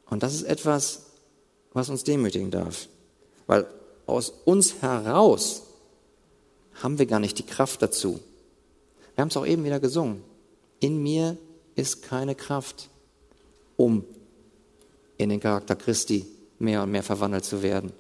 [0.10, 1.04] Und das ist etwas,
[1.74, 2.88] was uns demütigen darf.
[3.48, 3.66] Weil
[4.06, 5.64] aus uns heraus
[6.82, 8.20] haben wir gar nicht die Kraft dazu.
[9.16, 10.24] Wir haben es auch eben wieder gesungen.
[10.80, 11.38] In mir
[11.76, 12.90] ist keine Kraft.
[13.78, 14.06] um
[15.24, 16.26] in den Charakter Christi
[16.60, 17.92] mehr und mehr verwandelt zu werden.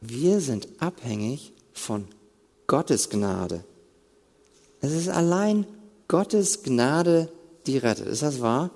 [0.00, 2.06] Wir sind abhängig von
[2.66, 3.64] Gottes Gnade.
[4.80, 5.66] Es ist allein
[6.08, 7.30] Gottes Gnade,
[7.66, 8.08] die rettet.
[8.08, 8.70] Ist das wahr?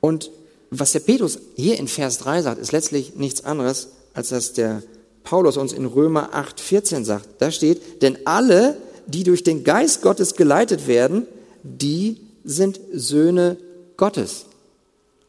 [0.00, 0.30] Und
[0.70, 4.82] was der Petrus hier in Vers 3 sagt, ist letztlich nichts anderes, als dass der
[5.22, 7.28] Paulus uns in Römer 8, 14 sagt.
[7.38, 11.26] Da steht, denn alle, die durch den Geist Gottes geleitet werden,
[11.66, 13.58] die sind Söhne
[13.96, 14.46] Gottes.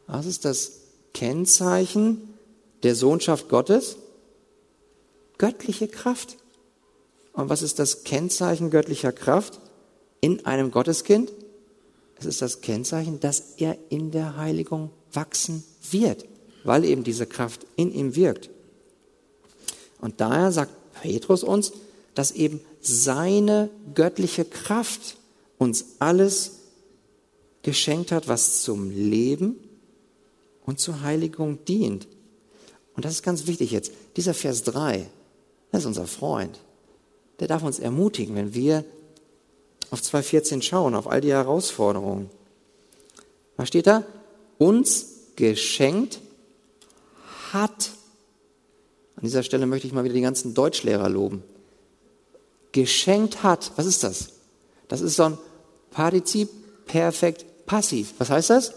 [0.06, 0.80] Was ist das
[1.12, 2.34] Kennzeichen
[2.82, 3.96] der Sohnschaft Gottes?
[5.36, 6.36] Göttliche Kraft.
[7.32, 9.60] Und was ist das Kennzeichen göttlicher Kraft
[10.20, 11.32] in einem Gotteskind?
[12.18, 16.24] Es ist das Kennzeichen, dass er in der Heiligung wachsen wird,
[16.64, 18.50] weil eben diese Kraft in ihm wirkt.
[20.00, 21.72] Und daher sagt Petrus uns,
[22.14, 25.16] dass eben seine göttliche Kraft
[25.58, 26.58] uns alles
[27.62, 29.56] geschenkt hat, was zum Leben
[30.64, 32.08] und zur Heiligung dient.
[32.94, 33.92] Und das ist ganz wichtig jetzt.
[34.16, 35.08] Dieser Vers 3,
[35.70, 36.58] das ist unser Freund.
[37.40, 38.84] Der darf uns ermutigen, wenn wir
[39.90, 42.30] auf 2.14 schauen, auf all die Herausforderungen.
[43.56, 44.04] Was steht da?
[44.58, 46.20] Uns geschenkt
[47.52, 47.92] hat.
[49.16, 51.42] An dieser Stelle möchte ich mal wieder die ganzen Deutschlehrer loben.
[52.72, 53.72] Geschenkt hat.
[53.76, 54.30] Was ist das?
[54.88, 55.38] Das ist so ein
[55.90, 56.48] Partizip
[56.86, 58.14] perfekt passiv.
[58.18, 58.74] Was heißt das?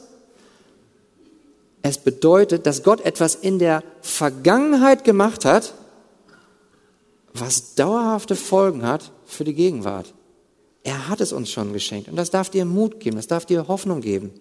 [1.81, 5.73] Es bedeutet, dass Gott etwas in der Vergangenheit gemacht hat,
[7.33, 10.13] was dauerhafte Folgen hat für die Gegenwart.
[10.83, 13.67] Er hat es uns schon geschenkt und das darf dir Mut geben, das darf dir
[13.67, 14.31] Hoffnung geben.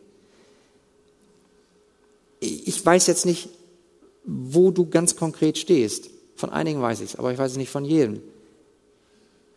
[2.40, 3.50] Ich weiß jetzt nicht,
[4.24, 6.10] wo du ganz konkret stehst.
[6.36, 8.22] Von einigen weiß ich es, aber ich weiß es nicht von jedem.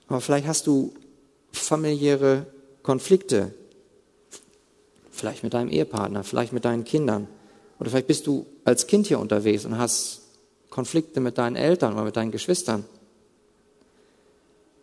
[0.07, 0.93] Aber vielleicht hast du
[1.51, 2.45] familiäre
[2.83, 3.53] Konflikte,
[5.09, 7.27] vielleicht mit deinem Ehepartner, vielleicht mit deinen Kindern.
[7.79, 10.21] Oder vielleicht bist du als Kind hier unterwegs und hast
[10.69, 12.83] Konflikte mit deinen Eltern oder mit deinen Geschwistern.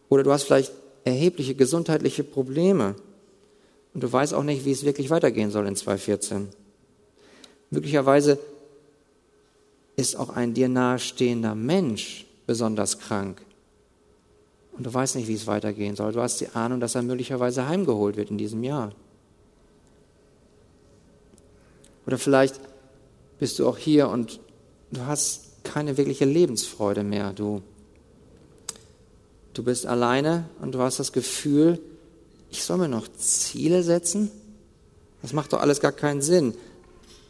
[0.08, 0.72] Oder du hast vielleicht
[1.04, 2.96] erhebliche gesundheitliche Probleme
[3.92, 6.48] und du weißt auch nicht, wie es wirklich weitergehen soll in 2014.
[7.70, 8.38] Möglicherweise
[9.96, 13.42] ist auch ein dir nahestehender Mensch besonders krank
[14.80, 16.12] und du weißt nicht, wie es weitergehen soll.
[16.12, 18.94] Du hast die Ahnung, dass er möglicherweise heimgeholt wird in diesem Jahr.
[22.06, 22.58] Oder vielleicht
[23.38, 24.40] bist du auch hier und
[24.90, 27.34] du hast keine wirkliche Lebensfreude mehr.
[27.34, 27.60] Du,
[29.52, 31.78] du bist alleine und du hast das Gefühl,
[32.50, 34.30] ich soll mir noch Ziele setzen?
[35.20, 36.54] Das macht doch alles gar keinen Sinn.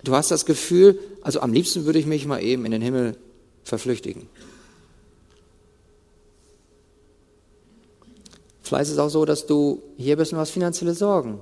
[0.05, 3.17] Du hast das Gefühl, also am liebsten würde ich mich mal eben in den Himmel
[3.65, 4.29] verflüchtigen.
[8.71, 11.41] Vielleicht ist es auch so, dass du hier bist und hast finanzielle Sorgen.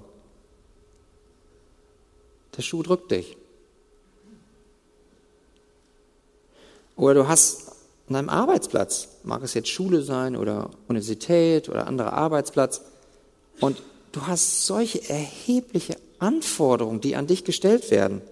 [2.56, 3.36] Der Schuh drückt dich.
[6.96, 7.68] Oder du hast
[8.06, 12.80] an deinem Arbeitsplatz, mag es jetzt Schule sein oder Universität oder anderer Arbeitsplatz,
[13.60, 18.22] und du hast solche erhebliche Anforderungen, die an dich gestellt werden,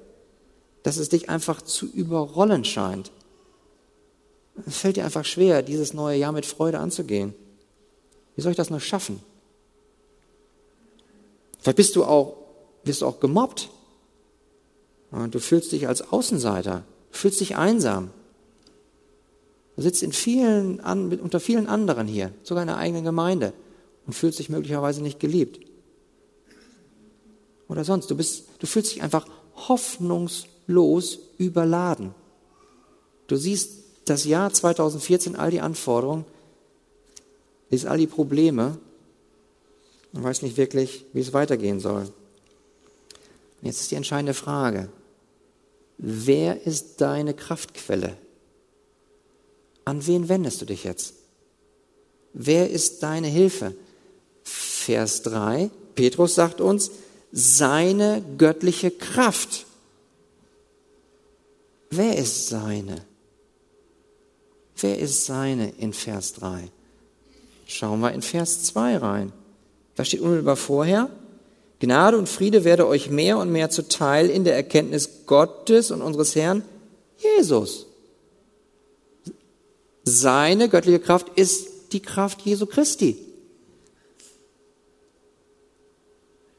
[0.85, 3.13] dass es dich einfach zu überrollen scheint.
[4.67, 7.35] Es fällt dir einfach schwer, dieses neue Jahr mit Freude anzugehen.
[8.37, 9.21] Wie soll ich das nur schaffen?
[11.59, 12.37] Vielleicht bist du auch,
[12.85, 13.71] wirst du auch gemobbt.
[15.31, 18.11] Du fühlst dich als Außenseiter, fühlst dich einsam.
[19.75, 23.53] Du sitzt in vielen, unter vielen anderen hier, sogar in der eigenen Gemeinde
[24.07, 25.61] und fühlst dich möglicherweise nicht geliebt.
[27.69, 32.15] Oder sonst, du, bist, du fühlst dich einfach hoffnungslos überladen.
[33.27, 36.27] Du siehst das Jahr 2014, all die Anforderungen,
[37.71, 38.79] liest all die Probleme
[40.13, 42.05] und weiß nicht wirklich, wie es weitergehen soll.
[43.61, 44.89] Und jetzt ist die entscheidende Frage.
[45.99, 48.17] Wer ist deine Kraftquelle?
[49.85, 51.15] An wen wendest du dich jetzt?
[52.33, 53.75] Wer ist deine Hilfe?
[54.43, 56.91] Vers 3, Petrus sagt uns,
[57.33, 59.67] seine göttliche Kraft.
[61.91, 63.05] Wer ist seine?
[64.77, 66.71] Wer ist seine in Vers 3?
[67.67, 69.33] Schauen wir in Vers 2 rein.
[69.97, 71.11] Da steht unmittelbar vorher,
[71.79, 76.35] Gnade und Friede werde euch mehr und mehr zuteil in der Erkenntnis Gottes und unseres
[76.35, 76.63] Herrn
[77.19, 77.87] Jesus.
[80.05, 83.19] Seine göttliche Kraft ist die Kraft Jesu Christi.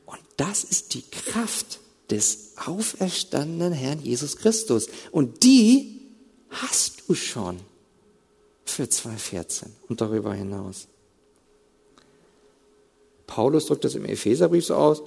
[0.05, 1.79] Und das ist die Kraft
[2.11, 4.87] des auferstandenen Herrn Jesus Christus.
[5.11, 6.01] Und die
[6.49, 7.59] hast du schon
[8.65, 10.87] für 2014 und darüber hinaus.
[13.27, 15.03] Paulus drückt das im Epheserbrief so aus,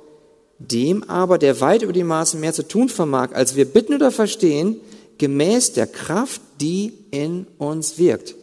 [0.59, 4.13] dem aber, der weit über die Maßen mehr zu tun vermag, als wir bitten oder
[4.13, 4.81] verstehen,
[5.19, 8.37] gemäß der Kraft, die in uns wirkt.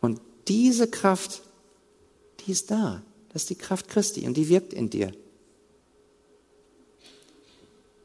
[0.00, 1.42] Und diese Kraft,
[2.40, 3.02] die ist da.
[3.32, 5.12] Das ist die Kraft Christi und die wirkt in dir.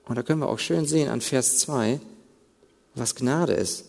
[0.05, 1.99] Und da können wir auch schön sehen an Vers 2,
[2.95, 3.85] was Gnade ist.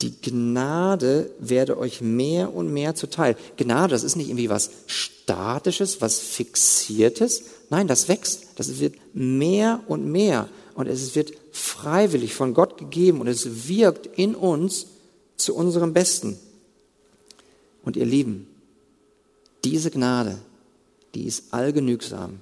[0.00, 3.36] Die Gnade werde euch mehr und mehr zuteil.
[3.56, 7.44] Gnade, das ist nicht irgendwie was Statisches, was Fixiertes.
[7.68, 8.46] Nein, das wächst.
[8.56, 10.48] Das wird mehr und mehr.
[10.74, 14.86] Und es wird freiwillig von Gott gegeben und es wirkt in uns
[15.36, 16.38] zu unserem Besten.
[17.82, 18.46] Und ihr Lieben,
[19.64, 20.38] diese Gnade,
[21.14, 22.38] die ist allgenügsam.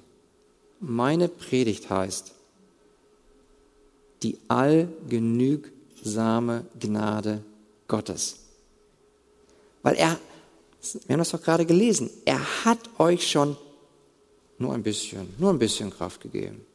[0.79, 2.33] Meine Predigt heißt,
[4.21, 7.43] die allgenügsame Gnade
[7.87, 8.37] Gottes.
[9.83, 10.17] Weil er,
[11.05, 13.57] wir haben das doch gerade gelesen, er hat euch schon
[14.57, 16.65] nur ein bisschen, nur ein bisschen Kraft gegeben.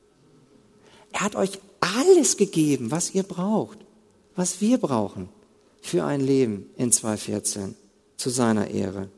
[1.13, 3.79] Er hat euch alles gegeben, was ihr braucht,
[4.37, 5.29] was wir brauchen
[5.83, 7.75] für ein Leben in 2014
[8.17, 9.09] zu seiner Ehre.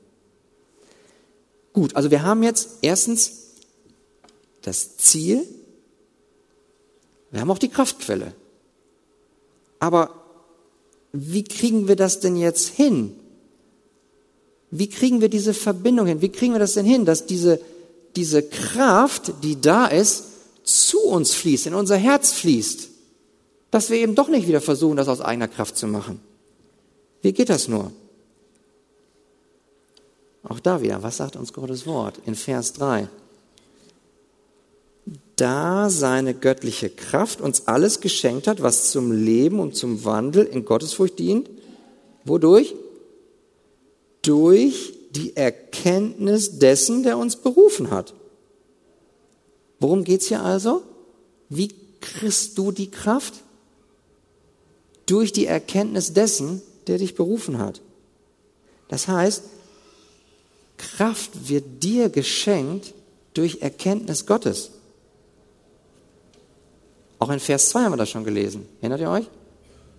[1.73, 3.51] Gut, also wir haben jetzt erstens
[4.63, 5.47] das Ziel,
[7.31, 8.33] wir haben auch die Kraftquelle.
[9.85, 10.09] Aber
[11.13, 13.15] wie kriegen wir das denn jetzt hin?
[14.71, 16.23] Wie kriegen wir diese Verbindung hin?
[16.23, 17.61] Wie kriegen wir das denn hin, dass diese,
[18.17, 20.25] diese Kraft, die da ist,
[20.63, 22.89] zu uns fließt, in unser Herz fließt?
[23.71, 26.19] Dass wir eben doch nicht wieder versuchen, das aus eigener Kraft zu machen.
[27.21, 27.93] Wie geht das nur?
[30.45, 33.07] Auch da wieder, was sagt uns Gottes Wort in Vers 3?
[35.37, 40.65] Da seine göttliche Kraft uns alles geschenkt hat, was zum Leben und zum Wandel in
[40.65, 41.51] Gottesfurcht dient.
[42.25, 42.75] Wodurch?
[44.23, 48.15] Durch die Erkenntnis dessen, der uns berufen hat.
[49.81, 50.83] Worum geht's hier also?
[51.49, 51.69] Wie
[52.01, 53.35] kriegst du die Kraft?
[55.07, 57.81] Durch die Erkenntnis dessen, der dich berufen hat.
[58.89, 59.43] Das heißt,
[60.79, 62.95] Kraft wird dir geschenkt
[63.35, 64.71] durch Erkenntnis Gottes.
[67.19, 68.69] Auch in Vers 2 haben wir das schon gelesen.
[68.81, 69.29] Erinnert ihr euch?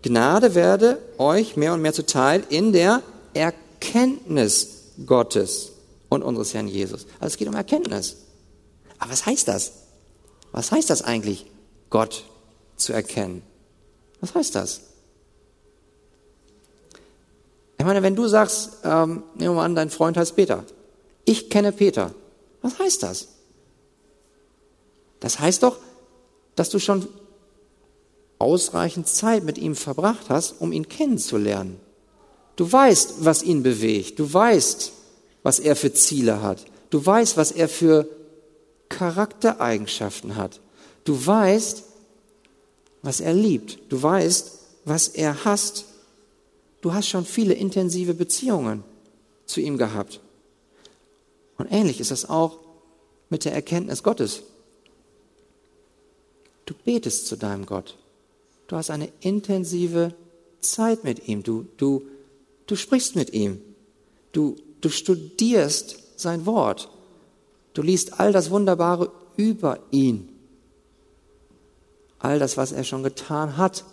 [0.02, 3.02] Gnade werde euch mehr und mehr zuteil in der
[3.34, 5.72] Erkenntnis Gottes
[6.10, 7.06] und unseres Herrn Jesus.
[7.20, 8.18] Also es geht um Erkenntnis.
[9.00, 9.72] Aber was heißt das?
[10.52, 11.48] Was heißt das eigentlich,
[11.90, 12.24] Gott
[12.78, 13.42] zu erkennen?
[14.22, 14.82] Was heißt das?
[17.78, 20.64] Ich meine, wenn du sagst, ähm, nehmen wir mal an, dein Freund heißt Peter.
[21.26, 22.14] Ich kenne Peter.
[22.62, 23.28] Was heißt das?
[25.20, 25.78] Das heißt doch,
[26.56, 27.08] dass du schon
[28.40, 31.80] ausreichend Zeit mit ihm verbracht hast, um ihn kennenzulernen.
[32.56, 34.20] Du weißt, was ihn bewegt.
[34.20, 34.92] Du weißt,
[35.44, 36.66] was er für Ziele hat.
[36.90, 38.08] Du weißt, was er für
[38.90, 40.60] Charaktereigenschaften hat.
[41.04, 41.84] Du weißt,
[43.02, 43.80] was er liebt.
[43.90, 44.52] Du weißt,
[44.86, 45.86] was er hasst.
[46.82, 48.84] Du hast schon viele intensive Beziehungen
[49.46, 50.20] zu ihm gehabt.
[51.58, 52.60] Und ähnlich ist das auch
[53.30, 54.44] mit der Erkenntnis Gottes.
[56.66, 57.98] Du betest zu deinem Gott.
[58.68, 60.16] Du hast eine intensive
[60.60, 61.44] Zeit mit ihm.
[61.44, 62.04] Du, du,
[62.66, 63.62] du sprichst mit ihm.
[64.32, 66.90] Du, du studierst sein Wort.
[67.74, 70.30] Du liest all das Wunderbare über ihn.
[72.20, 73.86] All das, was er schon getan hat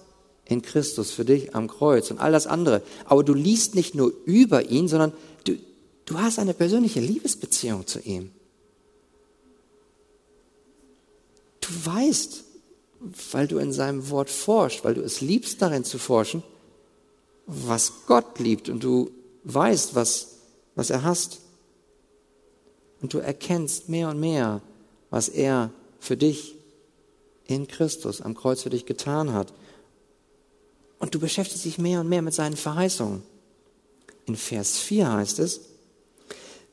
[0.46, 2.82] in Christus für dich am Kreuz und all das andere.
[3.04, 5.12] Aber du liest nicht nur über ihn, sondern
[5.44, 5.58] du,
[6.06, 8.30] du hast eine persönliche Liebesbeziehung zu ihm.
[11.60, 12.44] Du weißt,
[13.32, 16.42] weil du in seinem Wort forschst, weil du es liebst, darin zu forschen,
[17.46, 19.10] was Gott liebt und du
[19.44, 20.38] weißt, was,
[20.74, 21.40] was er hasst.
[23.00, 24.62] Und du erkennst mehr und mehr,
[25.10, 26.54] was er für dich
[27.46, 29.52] in Christus am Kreuz für dich getan hat.
[31.00, 33.24] Und du beschäftigst dich mehr und mehr mit seinen Verheißungen.
[34.26, 35.62] In Vers 4 heißt es,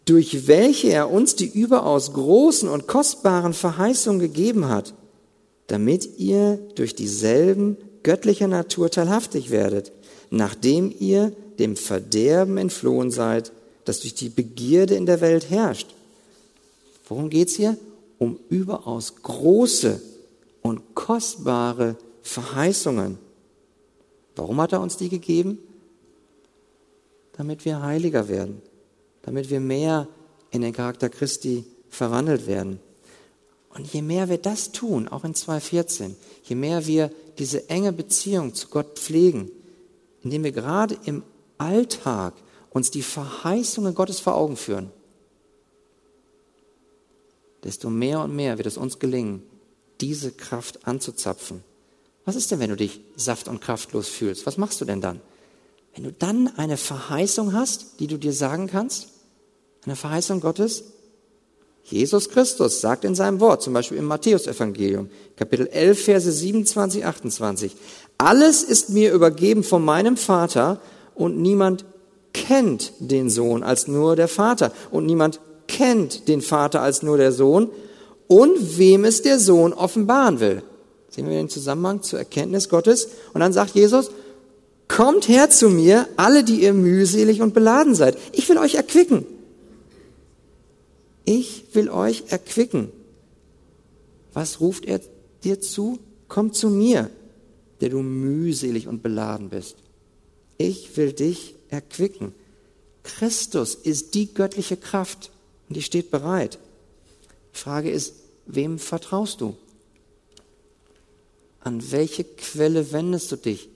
[0.05, 4.93] durch welche er uns die überaus großen und kostbaren Verheißungen gegeben hat,
[5.69, 9.91] damit ihr durch dieselben göttlicher Natur teilhaftig werdet,
[10.31, 13.51] nachdem ihr dem Verderben entflohen seid,
[13.85, 15.93] das durch die Begierde in der Welt herrscht.
[17.07, 17.77] Worum geht's hier?
[18.17, 20.01] Um überaus große
[20.63, 23.19] und kostbare Verheißungen.
[24.35, 25.59] Warum hat er uns die gegeben?
[27.33, 28.61] Damit wir heiliger werden,
[29.21, 30.07] damit wir mehr
[30.49, 32.79] in den Charakter Christi verwandelt werden.
[33.69, 38.53] Und je mehr wir das tun, auch in 2014, je mehr wir diese enge Beziehung
[38.53, 39.51] zu Gott pflegen,
[40.23, 41.23] indem wir gerade im
[41.57, 42.33] Alltag
[42.71, 44.91] uns die Verheißungen Gottes vor Augen führen,
[47.63, 49.43] desto mehr und mehr wird es uns gelingen,
[50.01, 51.63] diese Kraft anzuzapfen.
[52.25, 54.45] Was ist denn, wenn du dich saft- und kraftlos fühlst?
[54.45, 55.19] Was machst du denn dann?
[55.95, 59.09] Wenn du dann eine Verheißung hast, die du dir sagen kannst,
[59.85, 60.83] eine Verheißung Gottes,
[61.91, 67.75] Jesus Christus sagt in seinem Wort, zum Beispiel im Matthäusevangelium, Kapitel 11, Verse 27, 28,
[68.17, 70.79] alles ist mir übergeben von meinem Vater
[71.15, 71.85] und niemand
[72.33, 77.31] kennt den Sohn als nur der Vater und niemand kennt den Vater als nur der
[77.31, 77.69] Sohn
[78.27, 80.61] und wem es der Sohn offenbaren will.
[81.09, 83.09] Sehen wir den Zusammenhang zur Erkenntnis Gottes?
[83.33, 84.11] Und dann sagt Jesus,
[84.87, 88.17] kommt her zu mir, alle, die ihr mühselig und beladen seid.
[88.31, 89.25] Ich will euch erquicken.
[91.25, 92.91] Ich will euch erquicken.
[94.33, 95.01] Was ruft er
[95.43, 95.99] dir zu?
[96.27, 97.09] Komm zu mir,
[97.81, 99.77] der du mühselig und beladen bist.
[100.57, 102.33] Ich will dich erquicken.
[103.03, 105.31] Christus ist die göttliche Kraft
[105.67, 106.59] und die steht bereit.
[107.53, 108.13] Die Frage ist,
[108.45, 109.55] wem vertraust du?
[111.61, 113.69] An welche Quelle wendest du dich,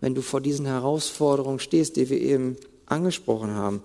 [0.00, 3.82] wenn du vor diesen Herausforderungen stehst, die wir eben angesprochen haben?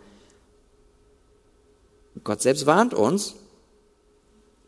[2.23, 3.35] Gott selbst warnt uns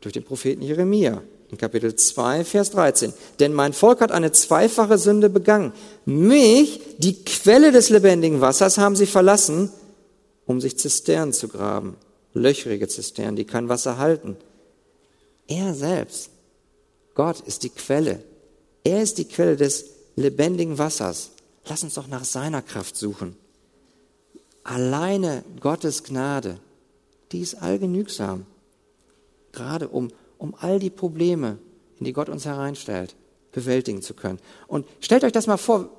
[0.02, 3.14] durch den Propheten Jeremia in Kapitel 2, Vers 13.
[3.39, 5.74] Denn mein Volk hat eine zweifache Sünde begangen.
[6.06, 9.72] Mich, die Quelle des lebendigen Wassers, haben sie verlassen,
[10.45, 11.95] um sich Zisternen zu graben.
[12.34, 14.38] Löchrige Zisternen, die kein Wasser halten.
[15.48, 16.30] Er selbst,
[17.16, 18.22] Gott, ist die Quelle.
[18.84, 19.86] Er ist die Quelle des
[20.16, 21.32] lebendigen Wassers.
[21.66, 23.36] Lass uns doch nach seiner Kraft suchen.
[24.64, 26.60] Alleine Gottes Gnade,
[27.32, 28.46] die ist allgenügsam.
[29.52, 31.58] Gerade um um all die Probleme,
[32.00, 33.16] in die Gott uns hereinstellt,
[33.52, 34.40] bewältigen zu können.
[34.68, 35.90] Und stellt euch das mal vor,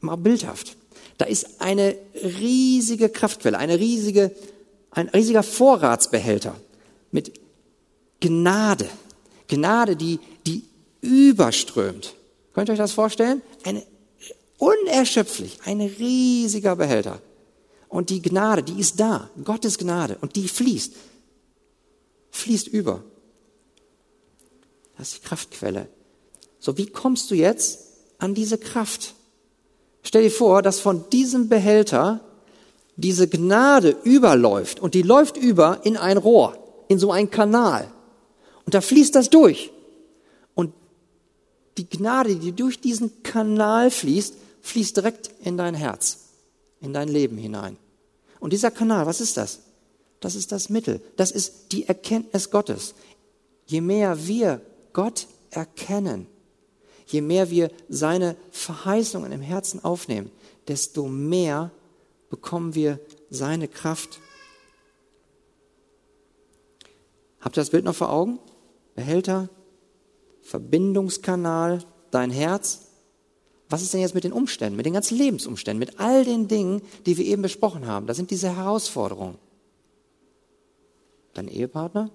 [0.00, 0.76] mal bildhaft.
[1.18, 4.32] Da ist eine riesige Kraftquelle, eine riesige,
[4.90, 6.54] ein riesiger Vorratsbehälter
[7.10, 7.32] mit
[8.20, 8.88] Gnade.
[9.48, 10.64] Gnade, die, die
[11.00, 12.14] überströmt.
[12.52, 13.42] Könnt ihr euch das vorstellen?
[13.64, 13.84] Eine
[14.58, 17.20] unerschöpflich, ein riesiger Behälter.
[17.92, 20.94] Und die Gnade, die ist da, Gottes Gnade, und die fließt,
[22.30, 23.04] fließt über.
[24.96, 25.88] Das ist die Kraftquelle.
[26.58, 27.80] So, wie kommst du jetzt
[28.16, 29.12] an diese Kraft?
[30.02, 32.20] Stell dir vor, dass von diesem Behälter
[32.96, 36.56] diese Gnade überläuft und die läuft über in ein Rohr,
[36.88, 37.92] in so einen Kanal.
[38.64, 39.70] Und da fließt das durch.
[40.54, 40.72] Und
[41.76, 46.20] die Gnade, die durch diesen Kanal fließt, fließt direkt in dein Herz,
[46.80, 47.76] in dein Leben hinein.
[48.42, 49.60] Und dieser Kanal, was ist das?
[50.18, 51.00] Das ist das Mittel.
[51.14, 52.96] Das ist die Erkenntnis Gottes.
[53.66, 54.60] Je mehr wir
[54.92, 56.26] Gott erkennen,
[57.06, 60.28] je mehr wir seine Verheißungen im Herzen aufnehmen,
[60.66, 61.70] desto mehr
[62.30, 62.98] bekommen wir
[63.30, 64.18] seine Kraft.
[67.38, 68.40] Habt ihr das Bild noch vor Augen?
[68.96, 69.50] Behälter,
[70.40, 72.88] Verbindungskanal, dein Herz.
[73.72, 76.82] Was ist denn jetzt mit den Umständen, mit den ganzen Lebensumständen, mit all den Dingen,
[77.06, 78.06] die wir eben besprochen haben?
[78.06, 79.38] Das sind diese Herausforderungen.
[81.32, 82.10] Dein Ehepartner,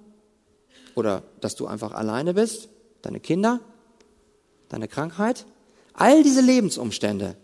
[0.93, 2.69] oder dass du einfach alleine bist,
[3.01, 3.59] deine Kinder,
[4.69, 5.47] deine Krankheit,
[5.93, 7.35] all diese Lebensumstände.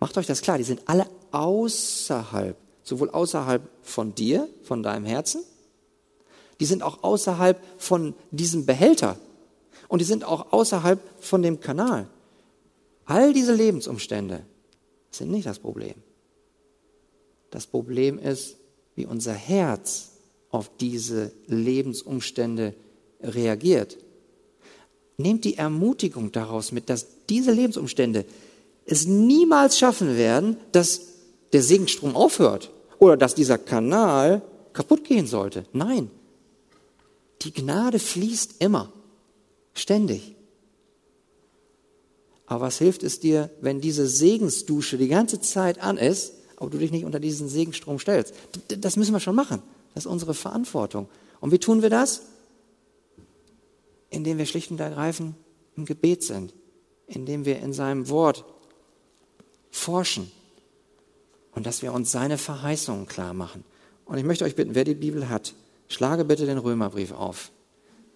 [0.00, 5.42] Macht euch das klar, die sind alle außerhalb, sowohl außerhalb von dir, von deinem Herzen,
[6.58, 9.18] die sind auch außerhalb von diesem Behälter
[9.88, 12.08] und die sind auch außerhalb von dem Kanal.
[13.04, 14.44] All diese Lebensumstände
[15.10, 15.94] sind nicht das Problem.
[17.50, 18.56] Das Problem ist,
[18.94, 20.12] wie unser Herz
[20.50, 22.74] auf diese Lebensumstände
[23.20, 23.98] reagiert.
[25.16, 28.24] Nehmt die Ermutigung daraus mit, dass diese Lebensumstände
[28.84, 31.00] es niemals schaffen werden, dass
[31.52, 34.42] der Segenstrom aufhört oder dass dieser Kanal
[34.72, 35.64] kaputt gehen sollte.
[35.72, 36.10] Nein,
[37.42, 38.92] die Gnade fließt immer,
[39.74, 40.34] ständig.
[42.52, 46.76] Aber was hilft es dir, wenn diese Segensdusche die ganze Zeit an ist, aber du
[46.76, 48.34] dich nicht unter diesen Segenstrom stellst?
[48.78, 49.62] Das müssen wir schon machen.
[49.94, 51.08] Das ist unsere Verantwortung.
[51.40, 52.24] Und wie tun wir das?
[54.10, 55.34] Indem wir schlicht und ergreifend
[55.78, 56.52] im Gebet sind,
[57.06, 58.44] indem wir in seinem Wort
[59.70, 60.30] forschen
[61.54, 63.64] und dass wir uns seine Verheißungen klar machen.
[64.04, 65.54] Und ich möchte euch bitten, wer die Bibel hat,
[65.88, 67.50] schlage bitte den Römerbrief auf.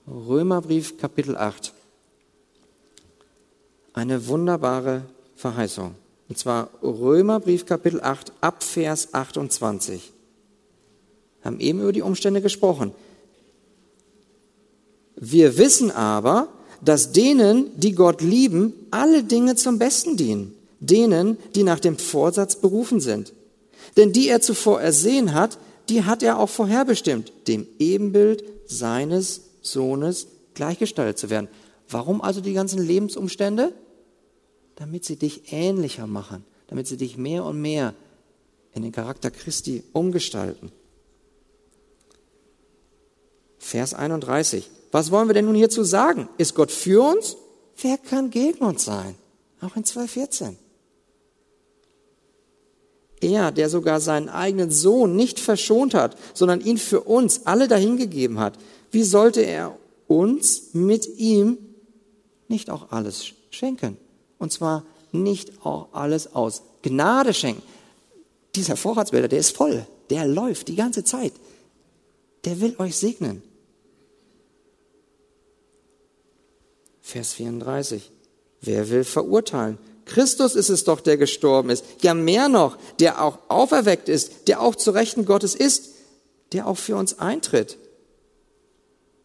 [0.06, 1.72] Römerbrief Kapitel 8.
[3.96, 5.94] Eine wunderbare Verheißung.
[6.28, 10.12] Und zwar Römerbrief Kapitel 8 ab Vers 28
[11.42, 12.92] haben eben über die Umstände gesprochen.
[15.16, 16.48] Wir wissen aber,
[16.84, 22.56] dass denen, die Gott lieben, alle Dinge zum Besten dienen, denen, die nach dem Vorsatz
[22.56, 23.32] berufen sind.
[23.96, 25.56] Denn die er zuvor ersehen hat,
[25.88, 31.48] die hat er auch vorherbestimmt, dem Ebenbild seines Sohnes gleichgestaltet zu werden.
[31.88, 33.72] Warum also die ganzen Lebensumstände?
[34.76, 37.94] Damit sie dich ähnlicher machen, damit sie dich mehr und mehr
[38.72, 40.70] in den Charakter Christi umgestalten.
[43.58, 44.70] Vers 31.
[44.92, 46.28] Was wollen wir denn nun hierzu sagen?
[46.38, 47.36] Ist Gott für uns?
[47.78, 49.16] Wer kann gegen uns sein?
[49.60, 50.54] Auch in 2.14.
[53.20, 58.38] Er, der sogar seinen eigenen Sohn nicht verschont hat, sondern ihn für uns alle dahingegeben
[58.38, 58.58] hat,
[58.90, 61.58] wie sollte er uns mit ihm
[62.48, 63.96] nicht auch alles schenken?
[64.38, 67.62] Und zwar nicht auch alles aus Gnade schenken.
[68.54, 71.32] Dieser Vorratsbilder, der ist voll, der läuft die ganze Zeit.
[72.44, 73.42] Der will euch segnen.
[77.00, 78.10] Vers 34.
[78.60, 79.78] Wer will verurteilen?
[80.06, 81.84] Christus ist es doch, der gestorben ist.
[82.02, 85.90] Ja, mehr noch, der auch auferweckt ist, der auch zu Rechten Gottes ist,
[86.52, 87.76] der auch für uns eintritt.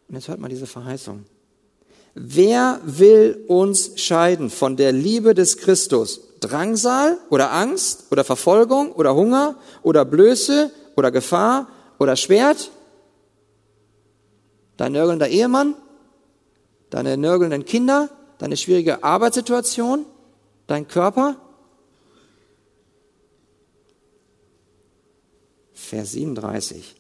[0.10, 1.26] Und jetzt hört mal diese Verheißung.
[2.14, 6.22] Wer will uns scheiden von der Liebe des Christus?
[6.42, 11.68] Drangsal oder Angst oder Verfolgung oder Hunger oder Blöße oder Gefahr
[12.00, 12.72] oder Schwert?
[14.76, 15.76] Dein nörgelnder Ehemann?
[16.90, 18.10] Deine nörgelnden Kinder?
[18.40, 20.06] Deine schwierige Arbeitssituation?
[20.68, 21.38] Dein Körper?
[25.74, 26.96] Vers 37.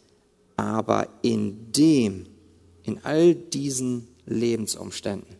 [0.55, 2.28] Aber in dem,
[2.84, 5.36] in all diesen Lebensumständen,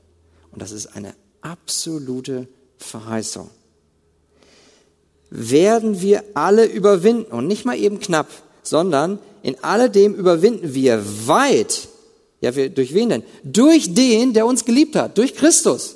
[0.52, 3.50] und das ist eine absolute Verheißung,
[5.30, 8.28] werden wir alle überwinden und nicht mal eben knapp,
[8.64, 11.88] sondern in alledem überwinden wir weit.
[12.42, 13.24] Ja, wir, durch wen denn?
[13.44, 15.96] Durch den, der uns geliebt hat, durch Christus.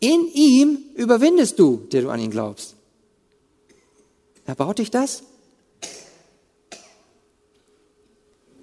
[0.00, 2.74] In ihm überwindest du, der du an ihn glaubst.
[4.44, 5.22] Erbaut dich das?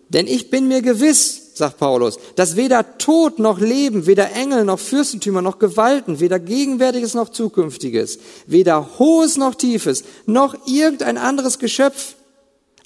[0.09, 4.79] Denn ich bin mir gewiss, sagt Paulus, dass weder Tod noch Leben, weder Engel noch
[4.79, 12.15] Fürstentümer noch Gewalten, weder Gegenwärtiges noch Zukünftiges, weder Hohes noch Tiefes, noch irgendein anderes Geschöpf,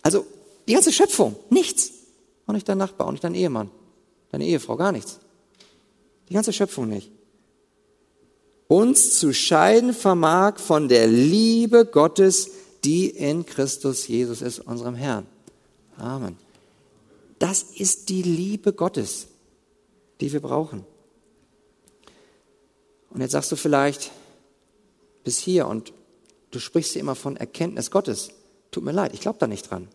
[0.02, 0.26] also
[0.68, 1.92] die ganze Schöpfung, nichts,
[2.46, 3.72] auch nicht dein Nachbar, auch nicht dein Ehemann,
[4.32, 5.20] deine Ehefrau, gar nichts.
[6.28, 7.10] Die ganze Schöpfung nicht
[8.74, 12.50] uns zu scheiden vermag von der Liebe Gottes,
[12.84, 15.28] die in Christus Jesus ist, unserem Herrn.
[15.98, 16.43] Amen.
[17.44, 19.28] Das ist die Liebe Gottes,
[20.22, 20.86] die wir brauchen.
[23.10, 24.12] Und jetzt sagst du vielleicht
[25.26, 25.92] bis hier und
[26.52, 28.30] du sprichst immer von Erkenntnis Gottes.
[28.72, 29.90] Tut mir leid, ich glaube da nicht dran.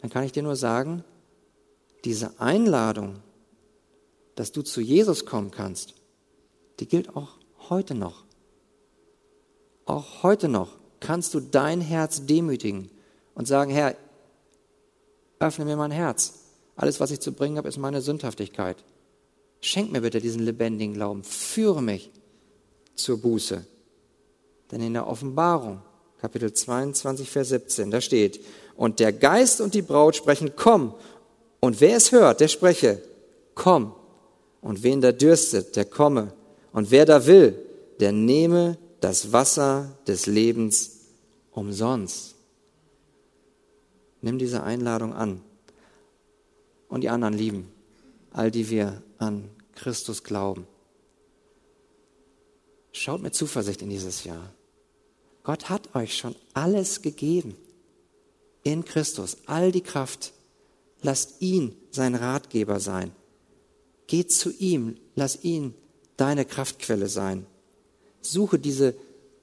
[0.00, 1.02] Dann kann ich dir nur sagen,
[2.04, 3.20] diese Einladung
[4.38, 5.94] dass du zu Jesus kommen kannst,
[6.78, 7.38] die gilt auch
[7.70, 8.22] heute noch.
[9.84, 12.88] Auch heute noch kannst du dein Herz demütigen
[13.34, 13.96] und sagen, Herr,
[15.40, 16.34] öffne mir mein Herz.
[16.76, 18.84] Alles, was ich zu bringen habe, ist meine Sündhaftigkeit.
[19.60, 21.24] Schenk mir bitte diesen lebendigen Glauben.
[21.24, 22.10] Führe mich
[22.94, 23.66] zur Buße.
[24.70, 25.82] Denn in der Offenbarung,
[26.20, 28.40] Kapitel 22, Vers 17, da steht,
[28.76, 30.94] und der Geist und die Braut sprechen, komm.
[31.60, 33.02] Und wer es hört, der spreche,
[33.54, 33.92] komm.
[34.60, 36.32] Und wen da dürstet, der komme.
[36.72, 37.58] Und wer da will,
[37.98, 40.98] der nehme das Wasser des Lebens
[41.50, 42.36] umsonst.
[44.20, 45.40] Nimm diese Einladung an.
[46.88, 47.70] Und die anderen lieben,
[48.32, 50.66] all die wir an Christus glauben.
[52.92, 54.52] Schaut mit Zuversicht in dieses Jahr.
[55.44, 57.56] Gott hat euch schon alles gegeben.
[58.64, 60.32] In Christus, all die Kraft.
[61.00, 63.12] Lasst ihn sein Ratgeber sein.
[64.08, 65.74] Geh zu ihm, lass ihn
[66.16, 67.46] deine Kraftquelle sein.
[68.20, 68.94] Suche diese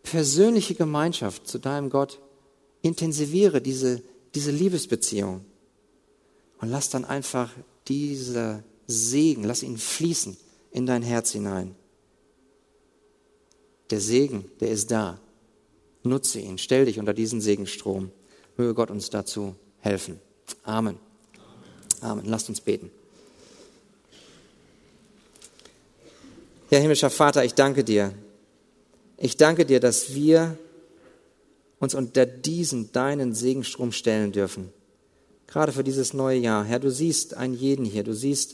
[0.03, 2.19] persönliche Gemeinschaft zu deinem Gott.
[2.81, 4.03] Intensiviere diese,
[4.35, 5.45] diese Liebesbeziehung.
[6.59, 7.51] Und lass dann einfach
[7.87, 10.37] dieser Segen, lass ihn fließen
[10.71, 11.75] in dein Herz hinein.
[13.89, 15.19] Der Segen, der ist da.
[16.03, 18.11] Nutze ihn, stell dich unter diesen Segenstrom.
[18.57, 20.19] Möge Gott uns dazu helfen.
[20.63, 20.97] Amen.
[22.01, 22.25] Amen.
[22.25, 22.91] Lasst uns beten.
[26.69, 28.13] Ja, himmlischer Vater, ich danke dir.
[29.17, 30.57] Ich danke dir, dass wir
[31.79, 34.71] uns unter diesen deinen Segenstrom stellen dürfen.
[35.47, 36.63] Gerade für dieses neue Jahr.
[36.63, 38.03] Herr, du siehst einen jeden hier.
[38.03, 38.53] Du siehst,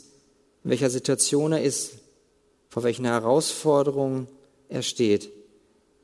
[0.64, 1.94] in welcher Situation er ist,
[2.70, 4.28] vor welchen Herausforderungen
[4.70, 5.30] er steht.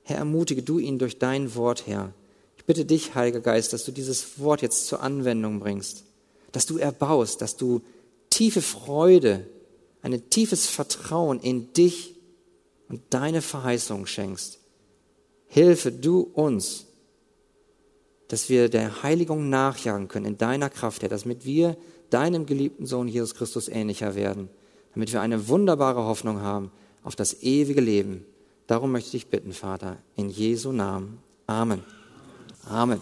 [0.03, 2.13] Herr, ermutige du ihn durch dein Wort, Herr.
[2.57, 6.03] Ich bitte dich, Heiliger Geist, dass du dieses Wort jetzt zur Anwendung bringst,
[6.51, 7.81] dass du erbaust, dass du
[8.29, 9.45] tiefe Freude
[10.01, 12.15] ein tiefes Vertrauen in dich
[12.89, 14.59] und deine Verheißung schenkst.
[15.47, 16.86] Hilfe du uns,
[18.27, 21.77] dass wir der Heiligung nachjagen können in deiner Kraft, Herr, damit wir
[22.09, 24.49] deinem geliebten Sohn Jesus Christus ähnlicher werden,
[24.93, 26.71] damit wir eine wunderbare Hoffnung haben
[27.03, 28.25] auf das ewige Leben.
[28.67, 31.19] Darum möchte ich dich bitten, Vater, in Jesu Namen.
[31.47, 31.83] Amen.
[32.69, 33.01] Amen.